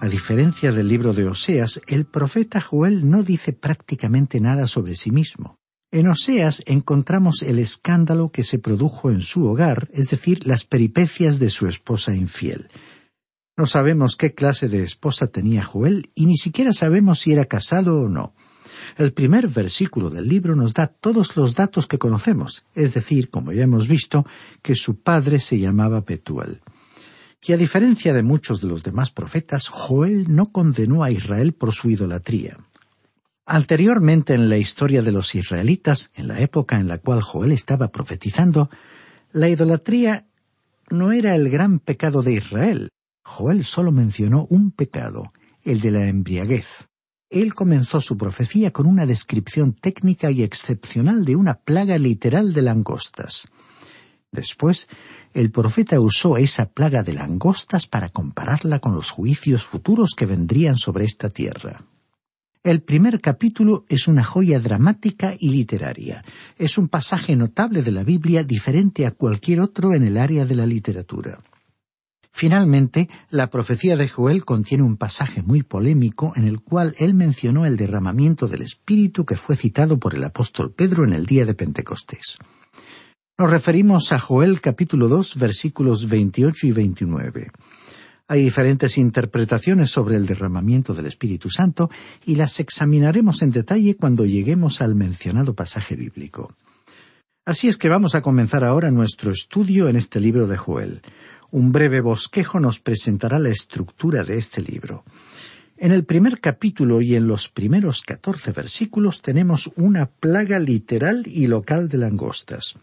A 0.00 0.08
diferencia 0.08 0.72
del 0.72 0.88
libro 0.88 1.12
de 1.12 1.26
Oseas, 1.26 1.80
el 1.86 2.04
profeta 2.04 2.60
Joel 2.60 3.08
no 3.08 3.22
dice 3.22 3.52
prácticamente 3.52 4.40
nada 4.40 4.66
sobre 4.66 4.96
sí 4.96 5.10
mismo. 5.10 5.55
En 5.96 6.08
Oseas 6.08 6.62
encontramos 6.66 7.42
el 7.42 7.58
escándalo 7.58 8.28
que 8.28 8.44
se 8.44 8.58
produjo 8.58 9.10
en 9.10 9.22
su 9.22 9.46
hogar, 9.46 9.88
es 9.94 10.10
decir, 10.10 10.46
las 10.46 10.62
peripecias 10.62 11.38
de 11.38 11.48
su 11.48 11.66
esposa 11.68 12.14
infiel. 12.14 12.68
No 13.56 13.64
sabemos 13.64 14.16
qué 14.16 14.34
clase 14.34 14.68
de 14.68 14.84
esposa 14.84 15.28
tenía 15.28 15.64
Joel 15.64 16.10
y 16.14 16.26
ni 16.26 16.36
siquiera 16.36 16.74
sabemos 16.74 17.20
si 17.20 17.32
era 17.32 17.46
casado 17.46 18.02
o 18.02 18.10
no. 18.10 18.34
El 18.98 19.14
primer 19.14 19.48
versículo 19.48 20.10
del 20.10 20.28
libro 20.28 20.54
nos 20.54 20.74
da 20.74 20.86
todos 20.86 21.34
los 21.34 21.54
datos 21.54 21.86
que 21.86 21.96
conocemos, 21.96 22.66
es 22.74 22.92
decir, 22.92 23.30
como 23.30 23.52
ya 23.52 23.62
hemos 23.62 23.88
visto, 23.88 24.26
que 24.60 24.74
su 24.74 25.00
padre 25.00 25.40
se 25.40 25.58
llamaba 25.58 26.04
Petuel. 26.04 26.60
Y 27.42 27.54
a 27.54 27.56
diferencia 27.56 28.12
de 28.12 28.22
muchos 28.22 28.60
de 28.60 28.68
los 28.68 28.82
demás 28.82 29.12
profetas, 29.12 29.68
Joel 29.68 30.26
no 30.28 30.52
condenó 30.52 31.02
a 31.02 31.10
Israel 31.10 31.54
por 31.54 31.72
su 31.72 31.88
idolatría. 31.88 32.58
Anteriormente 33.48 34.34
en 34.34 34.48
la 34.48 34.58
historia 34.58 35.02
de 35.02 35.12
los 35.12 35.36
israelitas, 35.36 36.10
en 36.16 36.26
la 36.26 36.40
época 36.40 36.80
en 36.80 36.88
la 36.88 36.98
cual 36.98 37.22
Joel 37.22 37.52
estaba 37.52 37.92
profetizando, 37.92 38.70
la 39.30 39.48
idolatría 39.48 40.26
no 40.90 41.12
era 41.12 41.36
el 41.36 41.48
gran 41.48 41.78
pecado 41.78 42.22
de 42.22 42.32
Israel. 42.32 42.88
Joel 43.24 43.64
solo 43.64 43.92
mencionó 43.92 44.46
un 44.50 44.72
pecado, 44.72 45.32
el 45.62 45.80
de 45.80 45.92
la 45.92 46.06
embriaguez. 46.06 46.88
Él 47.30 47.54
comenzó 47.54 48.00
su 48.00 48.16
profecía 48.16 48.72
con 48.72 48.86
una 48.86 49.06
descripción 49.06 49.74
técnica 49.74 50.32
y 50.32 50.42
excepcional 50.42 51.24
de 51.24 51.36
una 51.36 51.54
plaga 51.54 51.98
literal 51.98 52.52
de 52.52 52.62
langostas. 52.62 53.48
Después, 54.32 54.88
el 55.34 55.52
profeta 55.52 56.00
usó 56.00 56.36
esa 56.36 56.66
plaga 56.70 57.04
de 57.04 57.12
langostas 57.12 57.86
para 57.86 58.08
compararla 58.08 58.80
con 58.80 58.94
los 58.94 59.10
juicios 59.10 59.64
futuros 59.64 60.14
que 60.16 60.26
vendrían 60.26 60.76
sobre 60.78 61.04
esta 61.04 61.30
tierra. 61.30 61.84
El 62.66 62.82
primer 62.82 63.20
capítulo 63.20 63.84
es 63.88 64.08
una 64.08 64.24
joya 64.24 64.58
dramática 64.58 65.36
y 65.38 65.50
literaria. 65.50 66.24
Es 66.58 66.78
un 66.78 66.88
pasaje 66.88 67.36
notable 67.36 67.80
de 67.80 67.92
la 67.92 68.02
Biblia 68.02 68.42
diferente 68.42 69.06
a 69.06 69.12
cualquier 69.12 69.60
otro 69.60 69.94
en 69.94 70.02
el 70.02 70.16
área 70.16 70.44
de 70.44 70.56
la 70.56 70.66
literatura. 70.66 71.38
Finalmente, 72.32 73.08
la 73.30 73.50
profecía 73.50 73.96
de 73.96 74.08
Joel 74.08 74.44
contiene 74.44 74.82
un 74.82 74.96
pasaje 74.96 75.42
muy 75.42 75.62
polémico 75.62 76.32
en 76.34 76.48
el 76.48 76.60
cual 76.60 76.96
él 76.98 77.14
mencionó 77.14 77.66
el 77.66 77.76
derramamiento 77.76 78.48
del 78.48 78.62
Espíritu 78.62 79.24
que 79.24 79.36
fue 79.36 79.54
citado 79.54 80.00
por 80.00 80.16
el 80.16 80.24
apóstol 80.24 80.72
Pedro 80.72 81.04
en 81.04 81.12
el 81.12 81.24
día 81.24 81.46
de 81.46 81.54
Pentecostés. 81.54 82.36
Nos 83.38 83.48
referimos 83.48 84.10
a 84.10 84.18
Joel 84.18 84.60
capítulo 84.60 85.06
2 85.06 85.36
versículos 85.38 86.08
28 86.08 86.66
y 86.66 86.72
29. 86.72 87.50
Hay 88.28 88.42
diferentes 88.42 88.98
interpretaciones 88.98 89.90
sobre 89.90 90.16
el 90.16 90.26
derramamiento 90.26 90.94
del 90.94 91.06
Espíritu 91.06 91.48
Santo 91.48 91.90
y 92.24 92.34
las 92.34 92.58
examinaremos 92.58 93.42
en 93.42 93.52
detalle 93.52 93.96
cuando 93.96 94.26
lleguemos 94.26 94.80
al 94.80 94.96
mencionado 94.96 95.54
pasaje 95.54 95.94
bíblico. 95.94 96.52
Así 97.44 97.68
es 97.68 97.76
que 97.76 97.88
vamos 97.88 98.16
a 98.16 98.22
comenzar 98.22 98.64
ahora 98.64 98.90
nuestro 98.90 99.30
estudio 99.30 99.88
en 99.88 99.94
este 99.94 100.18
libro 100.18 100.48
de 100.48 100.56
Joel. 100.56 101.02
Un 101.52 101.70
breve 101.70 102.00
bosquejo 102.00 102.58
nos 102.58 102.80
presentará 102.80 103.38
la 103.38 103.50
estructura 103.50 104.24
de 104.24 104.38
este 104.38 104.60
libro. 104.60 105.04
En 105.76 105.92
el 105.92 106.04
primer 106.04 106.40
capítulo 106.40 107.00
y 107.02 107.14
en 107.14 107.28
los 107.28 107.48
primeros 107.48 108.02
catorce 108.02 108.50
versículos 108.50 109.22
tenemos 109.22 109.70
una 109.76 110.06
plaga 110.06 110.58
literal 110.58 111.22
y 111.26 111.46
local 111.46 111.88
de 111.88 111.98
langostas. 111.98 112.74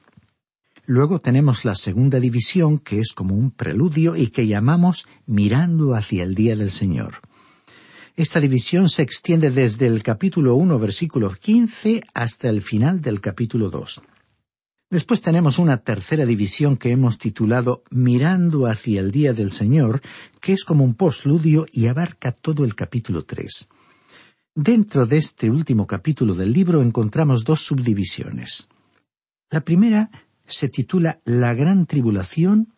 Luego 0.86 1.19
tenemos 1.19 1.63
la 1.63 1.76
segunda 1.76 2.19
división, 2.19 2.78
que 2.78 3.00
es 3.00 3.13
como 3.13 3.36
un 3.36 3.52
preludio 3.52 4.17
y 4.17 4.28
que 4.28 4.48
llamamos 4.48 5.06
mirando 5.26 5.96
hacia 5.96 6.24
el 6.24 6.36
día 6.36 6.58
del 6.58 6.72
Señor. 6.72 7.22
Esta 8.15 8.41
división 8.41 8.89
se 8.89 9.02
extiende 9.02 9.50
desde 9.50 9.88
el 9.88 10.04
capítulo 10.04 10.56
1, 10.56 10.78
versículo 10.80 11.32
15, 11.32 12.04
hasta 12.13 12.50
el 12.50 12.62
final 12.62 13.02
del 13.02 13.22
capítulo 13.22 13.69
2. 13.69 14.02
Después 14.89 15.22
tenemos 15.22 15.58
una 15.58 15.78
tercera 15.78 16.26
división 16.26 16.78
que 16.78 16.91
hemos 16.91 17.17
titulado 17.17 17.84
Mirando 17.89 18.67
hacia 18.67 19.00
el 19.00 19.12
día 19.12 19.34
del 19.34 19.52
Señor, 19.52 20.02
que 20.41 20.54
es 20.54 20.65
como 20.65 20.84
un 20.84 20.96
postludio 20.96 21.65
y 21.72 21.88
abarca 21.88 22.34
todo 22.34 22.65
el 22.65 22.76
capítulo 22.76 23.24
3. 23.24 23.67
Dentro 24.54 25.08
de 25.08 25.17
este 25.17 25.50
último 25.50 25.88
capítulo 25.88 26.36
del 26.36 26.52
libro 26.52 26.82
encontramos 26.82 27.46
dos 27.46 27.62
subdivisiones. 27.62 28.67
La 29.50 29.62
primera 29.62 30.12
se 30.45 30.69
titula 30.69 31.19
La 31.25 31.53
Gran 31.53 31.86
Tribulación 31.86 32.73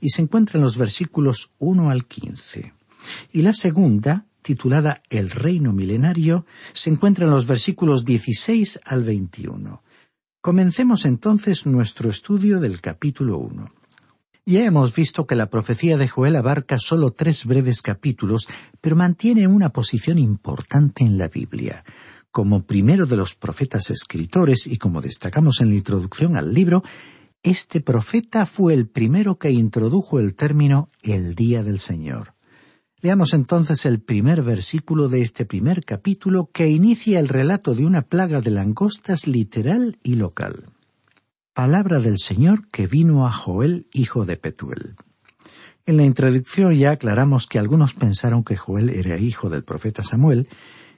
y 0.00 0.10
se 0.10 0.22
encuentra 0.22 0.58
en 0.58 0.64
los 0.64 0.76
versículos 0.76 1.52
1 1.58 1.90
al 1.90 2.06
15. 2.06 2.74
Y 3.32 3.42
la 3.42 3.54
segunda, 3.54 4.26
titulada 4.42 5.02
El 5.10 5.30
Reino 5.30 5.72
Milenario, 5.72 6.46
se 6.72 6.90
encuentra 6.90 7.24
en 7.24 7.30
los 7.30 7.46
versículos 7.46 8.04
16 8.04 8.80
al 8.84 9.04
21. 9.04 9.82
Comencemos 10.40 11.06
entonces 11.06 11.64
nuestro 11.64 12.10
estudio 12.10 12.60
del 12.60 12.80
capítulo 12.80 13.38
1. 13.38 13.72
Ya 14.46 14.62
hemos 14.66 14.94
visto 14.94 15.26
que 15.26 15.36
la 15.36 15.48
profecía 15.48 15.96
de 15.96 16.06
Joel 16.06 16.36
abarca 16.36 16.78
solo 16.78 17.12
tres 17.12 17.46
breves 17.46 17.80
capítulos, 17.80 18.46
pero 18.82 18.94
mantiene 18.94 19.46
una 19.46 19.70
posición 19.70 20.18
importante 20.18 21.02
en 21.02 21.16
la 21.16 21.28
Biblia. 21.28 21.82
Como 22.34 22.64
primero 22.64 23.06
de 23.06 23.16
los 23.16 23.36
profetas 23.36 23.90
escritores 23.90 24.66
y 24.66 24.76
como 24.76 25.00
destacamos 25.00 25.60
en 25.60 25.68
la 25.68 25.76
introducción 25.76 26.36
al 26.36 26.52
libro, 26.52 26.82
este 27.44 27.80
profeta 27.80 28.44
fue 28.44 28.74
el 28.74 28.88
primero 28.88 29.38
que 29.38 29.52
introdujo 29.52 30.18
el 30.18 30.34
término 30.34 30.90
el 31.04 31.36
día 31.36 31.62
del 31.62 31.78
Señor. 31.78 32.34
Leamos 33.00 33.34
entonces 33.34 33.86
el 33.86 34.00
primer 34.00 34.42
versículo 34.42 35.08
de 35.08 35.22
este 35.22 35.46
primer 35.46 35.84
capítulo 35.84 36.50
que 36.52 36.68
inicia 36.68 37.20
el 37.20 37.28
relato 37.28 37.76
de 37.76 37.86
una 37.86 38.02
plaga 38.02 38.40
de 38.40 38.50
langostas 38.50 39.28
literal 39.28 39.96
y 40.02 40.16
local. 40.16 40.70
Palabra 41.52 42.00
del 42.00 42.18
Señor 42.18 42.66
que 42.66 42.88
vino 42.88 43.28
a 43.28 43.30
Joel, 43.30 43.86
hijo 43.92 44.24
de 44.24 44.36
Petuel. 44.36 44.96
En 45.86 45.98
la 45.98 46.02
introducción 46.02 46.74
ya 46.74 46.90
aclaramos 46.90 47.46
que 47.46 47.60
algunos 47.60 47.94
pensaron 47.94 48.42
que 48.42 48.56
Joel 48.56 48.90
era 48.90 49.18
hijo 49.18 49.50
del 49.50 49.62
profeta 49.62 50.02
Samuel, 50.02 50.48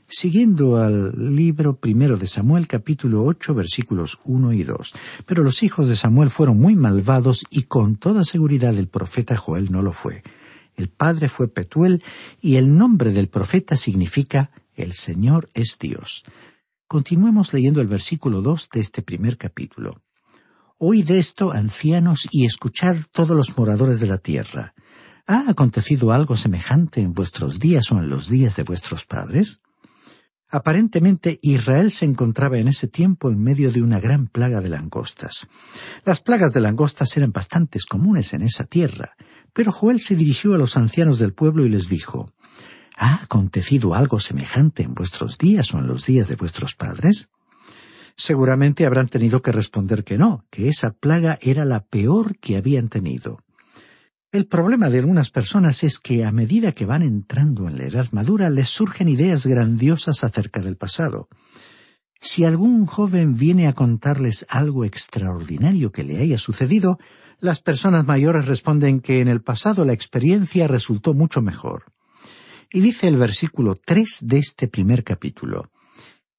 siguiendo 0.09 0.77
al 0.77 1.35
libro 1.35 1.77
primero 1.77 2.17
de 2.17 2.27
Samuel 2.27 2.69
capítulo 2.69 3.25
ocho 3.25 3.55
versículos 3.55 4.19
uno 4.25 4.53
y 4.53 4.63
dos. 4.63 4.93
Pero 5.27 5.43
los 5.43 5.63
hijos 5.63 5.89
de 5.89 5.97
Samuel 5.97 6.31
fueron 6.31 6.59
muy 6.59 6.77
malvados 6.77 7.45
y 7.51 7.65
con 7.65 7.97
toda 7.97 8.25
seguridad 8.25 8.77
el 8.77 8.89
profeta 8.89 9.37
Joel 9.37 9.71
no 9.71 9.83
lo 9.83 9.93
fue. 9.93 10.23
El 10.77 10.89
padre 10.89 11.29
fue 11.29 11.49
Petuel 11.49 12.03
y 12.41 12.57
el 12.57 12.77
nombre 12.77 13.13
del 13.13 13.29
profeta 13.29 13.77
significa 13.77 14.51
El 14.75 14.93
Señor 14.93 15.49
es 15.55 15.79
Dios. 15.81 16.23
Continuemos 16.87 17.53
leyendo 17.53 17.81
el 17.81 17.89
versículo 17.89 18.43
dos 18.43 18.69
de 18.73 18.81
este 18.81 19.03
primer 19.03 19.39
capítulo. 19.39 20.03
Oíd 20.79 21.11
esto, 21.11 21.53
ancianos, 21.53 22.29
y 22.31 22.45
escuchad 22.45 22.97
todos 23.11 23.35
los 23.35 23.57
moradores 23.57 23.99
de 23.99 24.07
la 24.07 24.19
tierra. 24.19 24.75
¿Ha 25.27 25.51
acontecido 25.51 26.13
algo 26.13 26.37
semejante 26.37 27.01
en 27.01 27.15
vuestros 27.15 27.59
días 27.59 27.91
o 27.91 27.99
en 27.99 28.11
los 28.11 28.29
días 28.29 28.57
de 28.57 28.63
vuestros 28.63 29.07
padres? 29.07 29.61
Aparentemente 30.49 31.41
Israel 31.43 31.91
se 31.91 32.05
encontraba 32.05 32.59
en 32.59 32.69
ese 32.69 32.87
tiempo 32.87 33.31
en 33.31 33.43
medio 33.43 33.73
de 33.73 33.83
una 33.83 33.99
gran 33.99 34.29
plaga 34.29 34.61
de 34.61 34.69
langostas. 34.69 35.49
Las 36.05 36.21
plagas 36.21 36.53
de 36.53 36.61
langostas 36.61 37.17
eran 37.17 37.33
bastante 37.33 37.81
comunes 37.89 38.33
en 38.33 38.43
esa 38.43 38.65
tierra, 38.65 39.17
pero 39.53 39.73
Joel 39.73 40.01
se 40.01 40.15
dirigió 40.15 40.55
a 40.55 40.59
los 40.59 40.77
ancianos 40.77 41.19
del 41.19 41.35
pueblo 41.35 41.65
y 41.65 41.69
les 41.69 41.89
dijo 41.89 42.33
¿Ha 42.97 43.23
acontecido 43.23 43.95
algo 43.95 44.21
semejante 44.21 44.83
en 44.83 44.95
vuestros 44.95 45.37
días 45.37 45.75
o 45.75 45.79
en 45.79 45.87
los 45.87 46.07
días 46.07 46.29
de 46.29 46.37
vuestros 46.37 46.75
padres? 46.75 47.29
Seguramente 48.17 48.87
habrán 48.87 49.09
tenido 49.09 49.43
que 49.43 49.53
responder 49.53 50.03
que 50.03 50.17
no, 50.17 50.47
que 50.51 50.69
esa 50.69 50.93
plaga 50.93 51.39
era 51.43 51.67
la 51.67 51.85
peor 51.85 52.39
que 52.39 52.57
habían 52.57 52.89
tenido. 52.89 53.41
El 54.33 54.47
problema 54.47 54.91
de 54.91 54.99
algunas 54.99 55.31
personas 55.31 55.85
es 55.85 56.01
que 56.01 56.25
a 56.25 56.33
medida 56.33 56.73
que 56.73 56.85
van 56.85 57.03
entrando 57.03 57.69
en 57.69 57.79
la 57.79 57.85
edad 57.85 58.09
madura 58.11 58.51
les 58.51 58.69
surgen 58.69 59.09
ideas 59.09 59.47
grandiosas 59.47 60.25
acerca 60.25 60.61
del 60.61 60.77
pasado. 60.77 61.29
Si 62.21 62.45
algún 62.45 62.87
joven 62.87 63.37
viene 63.37 63.69
a 63.69 63.73
contarles 63.73 64.45
algo 64.49 64.85
extraordinario 64.85 65.93
que 65.93 66.03
le 66.03 66.19
haya 66.19 66.39
sucedido, 66.39 66.99
las 67.39 67.61
personas 67.61 68.05
mayores 68.05 68.47
responden 68.47 69.01
que 69.01 69.21
en 69.21 69.29
el 69.29 69.43
pasado 69.43 69.85
la 69.85 69.93
experiencia 69.93 70.67
resultó 70.67 71.15
mucho 71.15 71.41
mejor. 71.41 71.85
Y 72.73 72.81
dice 72.81 73.07
el 73.07 73.17
versículo 73.17 73.77
tres 73.77 74.19
de 74.23 74.39
este 74.39 74.67
primer 74.67 75.05
capítulo 75.05 75.71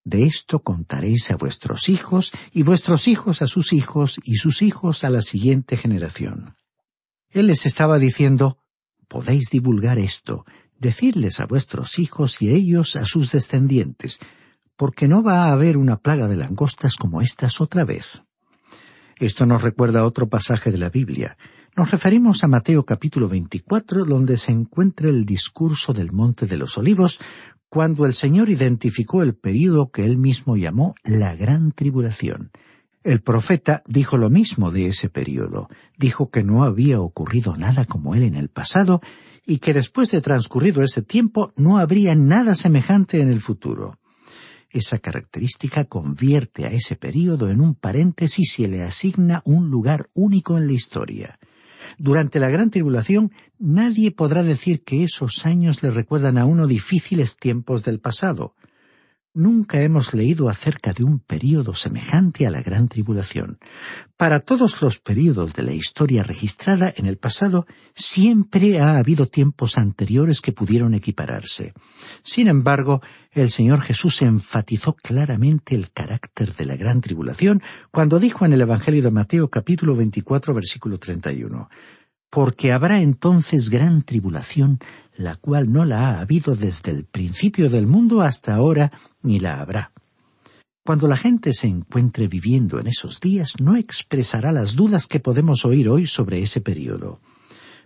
De 0.03 0.25
esto 0.25 0.59
contaréis 0.59 1.31
a 1.31 1.37
vuestros 1.37 1.87
hijos, 1.87 2.31
y 2.51 2.63
vuestros 2.63 3.07
hijos 3.07 3.41
a 3.41 3.47
sus 3.47 3.71
hijos, 3.71 4.19
y 4.23 4.35
sus 4.35 4.61
hijos 4.61 5.05
a 5.05 5.09
la 5.09 5.21
siguiente 5.21 5.77
generación. 5.77 6.56
Él 7.31 7.47
les 7.47 7.65
estaba 7.65 7.99
diciendo 7.99 8.59
Podéis 9.07 9.49
divulgar 9.49 9.99
esto, 9.99 10.45
decirles 10.79 11.39
a 11.39 11.45
vuestros 11.45 11.97
hijos 11.97 12.41
y 12.41 12.49
ellos 12.49 12.97
a 12.97 13.05
sus 13.05 13.31
descendientes, 13.31 14.19
porque 14.75 15.07
no 15.07 15.23
va 15.23 15.45
a 15.45 15.53
haber 15.53 15.77
una 15.77 15.97
plaga 15.97 16.27
de 16.27 16.35
langostas 16.35 16.95
como 16.97 17.21
estas 17.21 17.61
otra 17.61 17.85
vez. 17.85 18.23
Esto 19.15 19.45
nos 19.45 19.61
recuerda 19.61 20.05
otro 20.05 20.27
pasaje 20.27 20.71
de 20.71 20.77
la 20.77 20.89
Biblia. 20.89 21.37
Nos 21.75 21.89
referimos 21.89 22.43
a 22.43 22.47
Mateo 22.47 22.85
capítulo 22.85 23.29
24, 23.29 24.03
donde 24.03 24.37
se 24.37 24.51
encuentra 24.51 25.09
el 25.09 25.25
discurso 25.25 25.93
del 25.93 26.11
Monte 26.11 26.47
de 26.47 26.57
los 26.57 26.77
Olivos, 26.77 27.19
cuando 27.69 28.05
el 28.05 28.13
Señor 28.13 28.49
identificó 28.49 29.23
el 29.23 29.35
período 29.35 29.89
que 29.89 30.05
él 30.05 30.17
mismo 30.17 30.57
llamó 30.57 30.95
la 31.03 31.35
Gran 31.35 31.71
Tribulación. 31.71 32.51
El 33.07 33.21
profeta 33.21 33.83
dijo 33.87 34.17
lo 34.17 34.29
mismo 34.29 34.69
de 34.69 34.87
ese 34.87 35.07
período. 35.07 35.69
Dijo 35.97 36.29
que 36.29 36.43
no 36.43 36.65
había 36.65 36.99
ocurrido 36.99 37.55
nada 37.55 37.85
como 37.85 38.15
él 38.15 38.23
en 38.23 38.35
el 38.35 38.49
pasado 38.49 38.99
y 39.45 39.59
que 39.59 39.73
después 39.73 40.11
de 40.11 40.19
transcurrido 40.19 40.83
ese 40.83 41.03
tiempo 41.03 41.53
no 41.55 41.77
habría 41.77 42.15
nada 42.15 42.53
semejante 42.53 43.21
en 43.21 43.29
el 43.29 43.39
futuro. 43.39 43.97
Esa 44.69 44.99
característica 44.99 45.85
convierte 45.85 46.65
a 46.65 46.71
ese 46.71 46.97
período 46.97 47.49
en 47.49 47.61
un 47.61 47.75
paréntesis 47.75 48.59
y 48.59 48.67
le 48.67 48.83
asigna 48.83 49.41
un 49.45 49.69
lugar 49.69 50.09
único 50.13 50.57
en 50.57 50.67
la 50.67 50.73
historia. 50.73 51.39
Durante 51.97 52.41
la 52.41 52.49
gran 52.49 52.71
tribulación 52.71 53.31
nadie 53.57 54.11
podrá 54.11 54.43
decir 54.43 54.83
que 54.83 55.05
esos 55.05 55.45
años 55.45 55.81
le 55.81 55.91
recuerdan 55.91 56.37
a 56.37 56.45
uno 56.45 56.67
difíciles 56.67 57.37
tiempos 57.37 57.85
del 57.85 58.01
pasado. 58.01 58.53
Nunca 59.37 59.83
hemos 59.83 60.15
leído 60.15 60.49
acerca 60.49 60.93
de 60.93 61.03
un 61.03 61.19
período 61.19 61.75
semejante 61.75 62.47
a 62.47 62.49
la 62.49 62.63
gran 62.63 62.87
tribulación. 62.87 63.59
Para 64.17 64.39
todos 64.39 64.81
los 64.81 64.97
períodos 64.97 65.53
de 65.53 65.61
la 65.61 65.73
historia 65.73 66.23
registrada 66.23 66.91
en 66.97 67.05
el 67.05 67.17
pasado, 67.17 67.67
siempre 67.93 68.79
ha 68.79 68.97
habido 68.97 69.27
tiempos 69.27 69.77
anteriores 69.77 70.41
que 70.41 70.53
pudieron 70.53 70.95
equipararse. 70.95 71.75
Sin 72.23 72.47
embargo, 72.47 72.99
el 73.31 73.51
Señor 73.51 73.81
Jesús 73.81 74.23
enfatizó 74.23 74.93
claramente 74.95 75.75
el 75.75 75.91
carácter 75.91 76.55
de 76.55 76.65
la 76.65 76.75
gran 76.75 76.99
tribulación 77.01 77.61
cuando 77.91 78.19
dijo 78.19 78.43
en 78.43 78.53
el 78.53 78.61
Evangelio 78.61 79.03
de 79.03 79.11
Mateo 79.11 79.51
capítulo 79.51 79.95
24 79.95 80.51
versículo 80.55 80.97
31 80.97 81.69
porque 82.29 82.71
habrá 82.71 83.01
entonces 83.01 83.69
gran 83.69 84.01
tribulación, 84.03 84.79
la 85.15 85.35
cual 85.35 85.71
no 85.71 85.85
la 85.85 86.09
ha 86.09 86.21
habido 86.21 86.55
desde 86.55 86.91
el 86.91 87.05
principio 87.05 87.69
del 87.69 87.87
mundo 87.87 88.21
hasta 88.21 88.55
ahora, 88.55 88.91
ni 89.21 89.39
la 89.39 89.61
habrá. 89.61 89.91
Cuando 90.85 91.07
la 91.07 91.17
gente 91.17 91.51
se 91.53 91.67
encuentre 91.67 92.27
viviendo 92.27 92.79
en 92.79 92.87
esos 92.87 93.19
días, 93.19 93.55
no 93.59 93.75
expresará 93.75 94.51
las 94.51 94.75
dudas 94.75 95.07
que 95.07 95.19
podemos 95.19 95.65
oír 95.65 95.89
hoy 95.89 96.07
sobre 96.07 96.41
ese 96.41 96.61
período. 96.61 97.19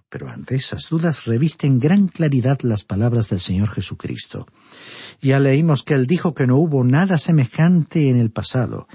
Pero 0.07 0.29
ante 0.29 0.55
esas 0.55 0.89
dudas 0.89 1.25
revisten 1.25 1.79
gran 1.79 2.07
claridad 2.09 2.59
las 2.61 2.83
palabras 2.83 3.29
del 3.29 3.39
Señor 3.39 3.69
Jesucristo. 3.69 4.45
Ya 5.21 5.39
leímos 5.39 5.83
que 5.83 5.93
Él 5.93 6.05
dijo 6.05 6.35
que 6.35 6.45
no 6.45 6.57
hubo 6.57 6.83
nada 6.83 7.17
semejante 7.17 8.09
en 8.09 8.17
el 8.17 8.29
pasado, 8.29 8.87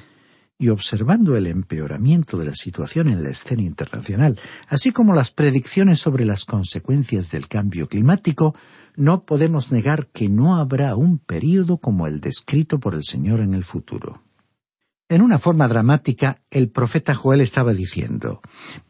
y 0.59 0.69
observando 0.69 1.37
el 1.37 1.47
empeoramiento 1.47 2.39
de 2.39 2.47
la 2.47 2.55
situación 2.55 3.09
en 3.09 3.23
la 3.23 3.31
escena 3.31 3.63
internacional, 3.63 4.39
así 4.69 4.91
como 4.91 5.15
las 5.15 5.31
predicciones 5.31 6.01
sobre 6.01 6.25
las 6.25 6.45
consecuencias 6.45 7.31
del 7.31 7.49
cambio 7.49 7.89
climático, 7.89 8.55
no 8.97 9.25
podemos 9.25 9.71
negar 9.71 10.07
que 10.09 10.29
no 10.29 10.57
habrá 10.57 10.97
un 10.97 11.19
período 11.19 11.77
como 11.79 12.07
el 12.07 12.21
descrito 12.21 12.81
por 12.81 12.95
el 12.95 13.05
Señor 13.05 13.41
en 13.41 13.53
el 13.53 13.65
futuro. 13.65 14.23
En 15.09 15.23
una 15.23 15.39
forma 15.39 15.69
dramática, 15.69 16.43
el 16.51 16.71
profeta 16.71 17.15
Joel 17.15 17.41
estaba 17.41 17.73
diciendo 17.73 18.41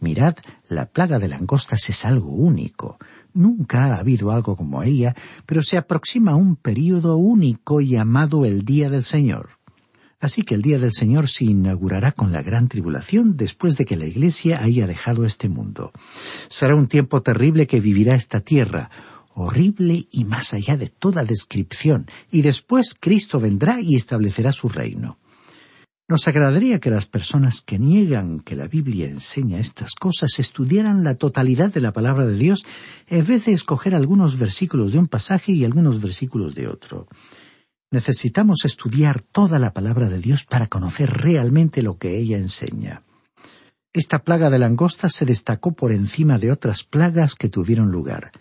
Mirad, 0.00 0.37
la 0.66 0.87
plaga 0.87 1.18
de 1.18 1.29
langostas 1.29 1.90
es 1.90 2.07
algo 2.07 2.31
único. 2.31 2.98
Nunca 3.35 3.85
ha 3.85 3.98
habido 3.98 4.31
algo 4.31 4.57
como 4.57 4.83
ella, 4.83 5.14
pero 5.44 5.62
se 5.62 5.76
aproxima 5.76 6.35
un 6.35 6.57
período 6.57 7.18
único 7.18 7.83
llamado 7.83 8.46
el 8.46 8.64
Día 8.64 8.88
del 8.88 9.05
Señor. 9.05 9.55
Así 10.26 10.42
que 10.42 10.56
el 10.56 10.62
día 10.62 10.80
del 10.80 10.92
Señor 10.92 11.28
se 11.28 11.44
inaugurará 11.44 12.10
con 12.10 12.32
la 12.32 12.42
gran 12.42 12.66
tribulación 12.66 13.36
después 13.36 13.76
de 13.76 13.84
que 13.84 13.94
la 13.94 14.06
Iglesia 14.06 14.60
haya 14.60 14.88
dejado 14.88 15.24
este 15.24 15.48
mundo. 15.48 15.92
Será 16.48 16.74
un 16.74 16.88
tiempo 16.88 17.22
terrible 17.22 17.68
que 17.68 17.80
vivirá 17.80 18.16
esta 18.16 18.40
tierra, 18.40 18.90
horrible 19.34 20.08
y 20.10 20.24
más 20.24 20.52
allá 20.52 20.76
de 20.76 20.88
toda 20.88 21.24
descripción, 21.24 22.06
y 22.32 22.42
después 22.42 22.96
Cristo 22.98 23.38
vendrá 23.38 23.80
y 23.80 23.94
establecerá 23.94 24.50
su 24.50 24.68
reino. 24.68 25.20
Nos 26.08 26.26
agradaría 26.26 26.80
que 26.80 26.90
las 26.90 27.06
personas 27.06 27.60
que 27.60 27.78
niegan 27.78 28.40
que 28.40 28.56
la 28.56 28.66
Biblia 28.66 29.06
enseña 29.06 29.60
estas 29.60 29.92
cosas 29.92 30.40
estudiaran 30.40 31.04
la 31.04 31.14
totalidad 31.14 31.72
de 31.72 31.80
la 31.80 31.92
palabra 31.92 32.26
de 32.26 32.36
Dios 32.36 32.66
en 33.06 33.24
vez 33.24 33.44
de 33.44 33.52
escoger 33.52 33.94
algunos 33.94 34.40
versículos 34.40 34.90
de 34.90 34.98
un 34.98 35.06
pasaje 35.06 35.52
y 35.52 35.64
algunos 35.64 36.00
versículos 36.00 36.56
de 36.56 36.66
otro. 36.66 37.06
Necesitamos 37.90 38.64
estudiar 38.64 39.20
toda 39.20 39.59
la 39.59 39.72
palabra 39.72 40.09
de 40.09 40.18
Dios 40.18 40.44
para 40.44 40.66
conocer 40.66 41.11
realmente 41.11 41.83
lo 41.83 41.99
que 41.99 42.18
ella 42.18 42.37
enseña. 42.37 43.05
Esta 43.92 44.25
plaga 44.25 44.51
de 44.51 44.59
langostas 44.59 45.14
se 45.14 45.25
destacó 45.25 45.72
por 45.72 45.92
encima 45.92 46.38
de 46.38 46.51
otras 46.51 46.83
plagas 46.83 47.35
que 47.35 47.49
tuvieron 47.49 47.90
lugar. 47.90 48.33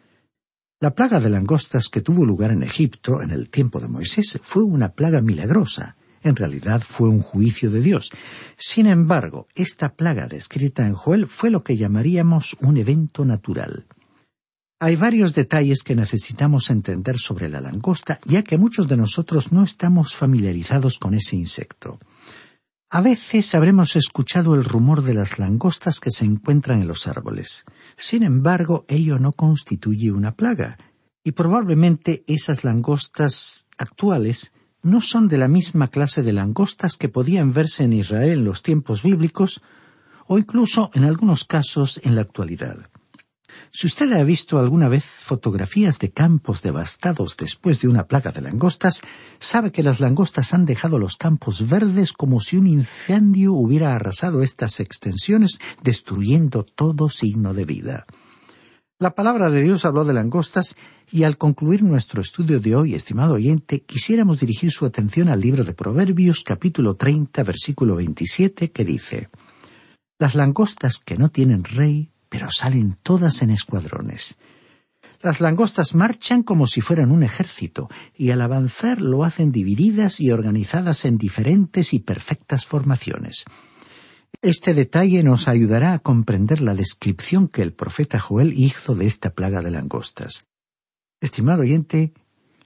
La 0.81 0.95
plaga 0.95 1.19
de 1.19 1.29
langostas 1.29 1.87
que 1.87 2.01
tuvo 2.01 2.25
lugar 2.25 2.51
en 2.51 2.63
Egipto 2.63 3.21
en 3.21 3.31
el 3.31 3.49
tiempo 3.49 3.79
de 3.79 3.87
Moisés 3.87 4.37
fue 4.41 4.63
una 4.63 4.93
plaga 4.93 5.21
milagrosa. 5.21 5.95
En 6.21 6.35
realidad 6.35 6.81
fue 6.81 7.07
un 7.07 7.21
juicio 7.21 7.69
de 7.69 7.81
Dios. 7.81 8.09
Sin 8.57 8.87
embargo, 8.87 9.47
esta 9.55 9.93
plaga 9.93 10.27
descrita 10.27 10.85
en 10.85 10.93
Joel 10.93 11.27
fue 11.27 11.51
lo 11.51 11.63
que 11.63 11.77
llamaríamos 11.77 12.57
un 12.61 12.77
evento 12.77 13.23
natural. 13.23 13.85
Hay 14.77 14.97
varios 14.97 15.33
detalles 15.33 15.83
que 15.83 15.95
necesitamos 15.95 16.69
entender 16.69 17.17
sobre 17.17 17.47
la 17.47 17.61
langosta, 17.61 18.19
ya 18.25 18.43
que 18.43 18.57
muchos 18.57 18.89
de 18.89 18.97
nosotros 18.97 19.53
no 19.53 19.63
estamos 19.63 20.17
familiarizados 20.17 20.99
con 20.99 21.13
ese 21.13 21.37
insecto. 21.37 21.97
A 22.89 22.99
veces 22.99 23.55
habremos 23.55 23.95
escuchado 23.95 24.53
el 24.53 24.65
rumor 24.65 25.01
de 25.01 25.13
las 25.13 25.39
langostas 25.39 26.01
que 26.01 26.11
se 26.11 26.25
encuentran 26.25 26.81
en 26.81 26.89
los 26.89 27.07
árboles. 27.07 27.63
Sin 27.95 28.23
embargo, 28.23 28.85
ello 28.89 29.17
no 29.17 29.31
constituye 29.31 30.11
una 30.11 30.35
plaga, 30.35 30.77
y 31.23 31.31
probablemente 31.31 32.25
esas 32.27 32.65
langostas 32.65 33.69
actuales 33.77 34.51
no 34.83 34.99
son 34.99 35.29
de 35.29 35.37
la 35.37 35.47
misma 35.47 35.87
clase 35.87 36.21
de 36.21 36.33
langostas 36.33 36.97
que 36.97 37.09
podían 37.09 37.53
verse 37.53 37.85
en 37.85 37.93
Israel 37.93 38.39
en 38.39 38.45
los 38.45 38.61
tiempos 38.61 39.03
bíblicos 39.03 39.61
o 40.27 40.37
incluso 40.37 40.91
en 40.93 41.05
algunos 41.05 41.45
casos 41.45 42.01
en 42.03 42.15
la 42.15 42.21
actualidad. 42.21 42.89
Si 43.71 43.87
usted 43.87 44.11
ha 44.13 44.23
visto 44.23 44.59
alguna 44.59 44.87
vez 44.87 45.03
fotografías 45.03 45.99
de 45.99 46.11
campos 46.11 46.61
devastados 46.61 47.35
después 47.37 47.81
de 47.81 47.87
una 47.87 48.07
plaga 48.07 48.31
de 48.31 48.41
langostas, 48.41 49.01
sabe 49.39 49.71
que 49.71 49.83
las 49.83 49.99
langostas 49.99 50.53
han 50.53 50.65
dejado 50.65 50.97
los 50.97 51.17
campos 51.17 51.67
verdes 51.67 52.13
como 52.13 52.39
si 52.39 52.57
un 52.57 52.67
incendio 52.67 53.53
hubiera 53.53 53.95
arrasado 53.95 54.43
estas 54.43 54.79
extensiones, 54.79 55.59
destruyendo 55.83 56.63
todo 56.63 57.09
signo 57.09 57.53
de 57.53 57.65
vida. 57.65 58.05
La 58.97 59.13
palabra 59.13 59.49
de 59.49 59.61
Dios 59.61 59.83
habló 59.83 60.05
de 60.05 60.13
langostas 60.13 60.73
y 61.11 61.23
al 61.23 61.37
concluir 61.37 61.83
nuestro 61.83 62.21
estudio 62.21 62.61
de 62.61 62.77
hoy, 62.77 62.93
estimado 62.95 63.33
oyente, 63.33 63.81
quisiéramos 63.81 64.39
dirigir 64.39 64.71
su 64.71 64.85
atención 64.85 65.27
al 65.27 65.41
libro 65.41 65.65
de 65.65 65.73
Proverbios 65.73 66.43
capítulo 66.45 66.95
30 66.95 67.43
versículo 67.43 67.97
27 67.97 68.71
que 68.71 68.85
dice 68.85 69.29
Las 70.17 70.33
langostas 70.33 70.99
que 70.99 71.17
no 71.17 71.29
tienen 71.29 71.65
rey 71.65 72.14
pero 72.29 72.49
salen 72.51 72.97
todas 73.03 73.41
en 73.41 73.51
escuadrones. 73.51 74.37
Las 75.21 75.41
langostas 75.41 75.95
marchan 75.95 76.43
como 76.43 76.67
si 76.67 76.81
fueran 76.81 77.11
un 77.11 77.23
ejército, 77.23 77.89
y 78.15 78.31
al 78.31 78.41
avanzar 78.41 79.01
lo 79.01 79.23
hacen 79.23 79.51
divididas 79.51 80.19
y 80.19 80.31
organizadas 80.31 81.05
en 81.05 81.17
diferentes 81.17 81.93
y 81.93 81.99
perfectas 81.99 82.65
formaciones. 82.65 83.45
Este 84.41 84.73
detalle 84.73 85.23
nos 85.23 85.47
ayudará 85.47 85.93
a 85.93 85.99
comprender 85.99 86.61
la 86.61 86.75
descripción 86.75 87.47
que 87.47 87.61
el 87.61 87.73
profeta 87.73 88.19
Joel 88.19 88.53
hizo 88.53 88.93
de 88.93 89.07
esta 89.07 89.31
plaga 89.31 89.61
de 89.61 89.71
langostas. 89.71 90.45
Estimado 91.21 91.61
oyente, 91.61 92.13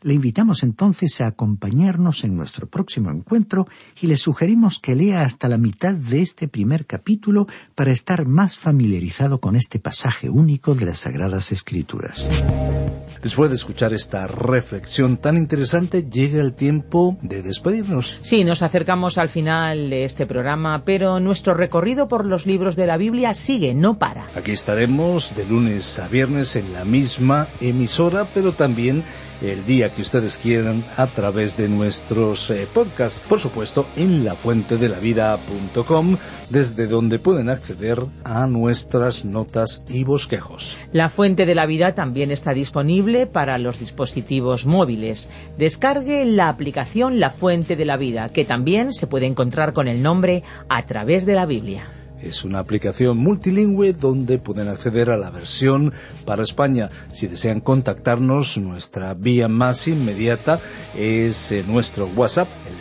le 0.01 0.13
invitamos 0.13 0.63
entonces 0.63 1.21
a 1.21 1.27
acompañarnos 1.27 2.23
en 2.23 2.35
nuestro 2.35 2.67
próximo 2.67 3.11
encuentro 3.11 3.67
y 4.01 4.07
le 4.07 4.17
sugerimos 4.17 4.79
que 4.79 4.95
lea 4.95 5.21
hasta 5.21 5.47
la 5.47 5.57
mitad 5.57 5.93
de 5.93 6.21
este 6.21 6.47
primer 6.47 6.85
capítulo 6.85 7.47
para 7.75 7.91
estar 7.91 8.25
más 8.25 8.57
familiarizado 8.57 9.39
con 9.39 9.55
este 9.55 9.79
pasaje 9.79 10.29
único 10.29 10.75
de 10.75 10.85
las 10.85 10.99
Sagradas 10.99 11.51
Escrituras. 11.51 12.27
Después 13.21 13.49
de 13.49 13.57
escuchar 13.57 13.93
esta 13.93 14.27
reflexión 14.27 15.17
tan 15.17 15.35
interesante, 15.35 16.03
llega 16.09 16.41
el 16.41 16.53
tiempo 16.53 17.17
de 17.21 17.41
despedirnos. 17.41 18.17
Sí, 18.21 18.45
nos 18.45 18.61
acercamos 18.61 19.17
al 19.17 19.27
final 19.27 19.89
de 19.89 20.05
este 20.05 20.25
programa, 20.25 20.85
pero 20.85 21.19
nuestro 21.19 21.53
recorrido 21.53 22.07
por 22.07 22.25
los 22.25 22.45
libros 22.45 22.77
de 22.77 22.87
la 22.87 22.95
Biblia 22.95 23.33
sigue, 23.33 23.73
no 23.73 23.99
para. 23.99 24.27
Aquí 24.35 24.51
estaremos 24.51 25.35
de 25.35 25.45
lunes 25.45 25.99
a 25.99 26.07
viernes 26.07 26.55
en 26.55 26.71
la 26.71 26.85
misma 26.85 27.49
emisora, 27.59 28.25
pero 28.33 28.53
también 28.53 29.03
el 29.41 29.65
día 29.65 29.89
que 29.89 30.01
ustedes 30.01 30.37
quieran 30.37 30.83
a 30.97 31.07
través 31.07 31.57
de 31.57 31.69
nuestros 31.69 32.49
eh, 32.49 32.67
podcasts, 32.73 33.21
por 33.27 33.39
supuesto 33.39 33.85
en 33.95 34.23
lafuentedelavida.com, 34.23 36.17
desde 36.49 36.87
donde 36.87 37.19
pueden 37.19 37.49
acceder 37.49 37.99
a 38.23 38.47
nuestras 38.47 39.25
notas 39.25 39.83
y 39.89 40.03
bosquejos. 40.03 40.77
La 40.91 41.09
Fuente 41.09 41.45
de 41.45 41.55
la 41.55 41.65
Vida 41.65 41.95
también 41.95 42.31
está 42.31 42.53
disponible 42.53 43.27
para 43.27 43.57
los 43.57 43.79
dispositivos 43.79 44.65
móviles. 44.65 45.29
Descargue 45.57 46.25
la 46.25 46.49
aplicación 46.49 47.19
La 47.19 47.29
Fuente 47.29 47.75
de 47.75 47.85
la 47.85 47.97
Vida, 47.97 48.29
que 48.29 48.45
también 48.45 48.93
se 48.93 49.07
puede 49.07 49.25
encontrar 49.25 49.73
con 49.73 49.87
el 49.87 50.01
nombre 50.01 50.43
A 50.67 50.85
través 50.85 51.25
de 51.25 51.35
la 51.35 51.45
Biblia. 51.45 51.85
Es 52.21 52.43
una 52.43 52.59
aplicación 52.59 53.17
multilingüe 53.17 53.93
donde 53.93 54.39
pueden 54.39 54.67
acceder 54.67 55.09
a 55.09 55.15
la 55.17 55.29
versión 55.29 55.93
para 56.25 56.43
España. 56.43 56.89
Si 57.13 57.27
desean 57.27 57.61
contactarnos, 57.61 58.57
nuestra 58.57 59.13
vía 59.13 59.47
más 59.47 59.87
inmediata 59.87 60.59
es 60.97 61.53
eh, 61.53 61.63
nuestro 61.65 62.07
WhatsApp, 62.07 62.49
el 62.67 62.75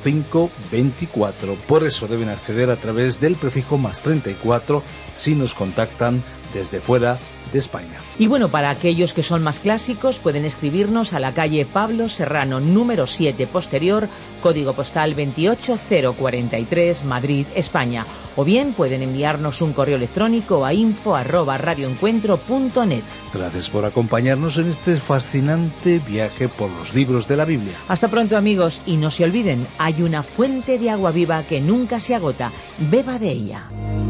0524. 0.03 1.55
Por 1.67 1.85
eso 1.85 2.09
deben 2.09 2.31
acceder 2.31 2.71
a 2.71 2.77
través 2.77 3.21
del 3.21 3.37
prefijo 3.37 3.77
más 3.77 4.01
34 4.03 4.83
si 5.17 5.35
nos 5.35 5.53
contactan 5.53 6.23
desde 6.53 6.81
fuera 6.81 7.19
de 7.53 7.59
España. 7.59 7.99
Y 8.19 8.27
bueno, 8.27 8.49
para 8.49 8.71
aquellos 8.71 9.13
que 9.13 9.23
son 9.23 9.43
más 9.43 9.61
clásicos, 9.61 10.19
pueden 10.19 10.45
escribirnos 10.45 11.13
a 11.13 11.21
la 11.21 11.33
calle 11.33 11.67
Pablo 11.67 12.09
Serrano, 12.09 12.61
número 12.61 13.07
7 13.07 13.47
posterior, 13.47 14.09
código 14.43 14.73
postal 14.73 15.15
28043, 15.15 17.05
Madrid, 17.05 17.47
España. 17.55 18.07
O 18.37 18.45
bien 18.45 18.73
pueden 18.73 19.03
enviarnos 19.03 19.63
un 19.63 19.73
correo 19.73 19.97
electrónico 19.97 20.65
a 20.65 20.73
info 20.73 21.17
arroba 21.17 21.59
radioencuentro.net. 21.59 23.03
Gracias 23.35 23.71
por 23.71 23.85
acompañarnos 23.85 24.59
en 24.59 24.69
este 24.69 24.97
fascinante 24.97 25.99
viaje 25.99 26.49
por 26.49 26.71
los 26.71 26.95
libros 26.95 27.27
de 27.27 27.37
la 27.37 27.45
Biblia. 27.45 27.75
Hasta 27.89 28.09
pronto 28.09 28.37
amigos 28.37 28.83
y 28.87 28.97
no 28.97 29.11
se 29.11 29.25
olviden, 29.25 29.67
hay 29.79 30.03
una 30.03 30.23
fuente 30.23 30.79
de 30.79 30.91
agua 30.91 31.11
viva 31.11 31.43
que 31.43 31.61
nunca 31.61 32.01
se 32.01 32.15
agota. 32.15 32.53
Beba 32.79 33.19
de 33.19 33.31
ella. 33.31 34.10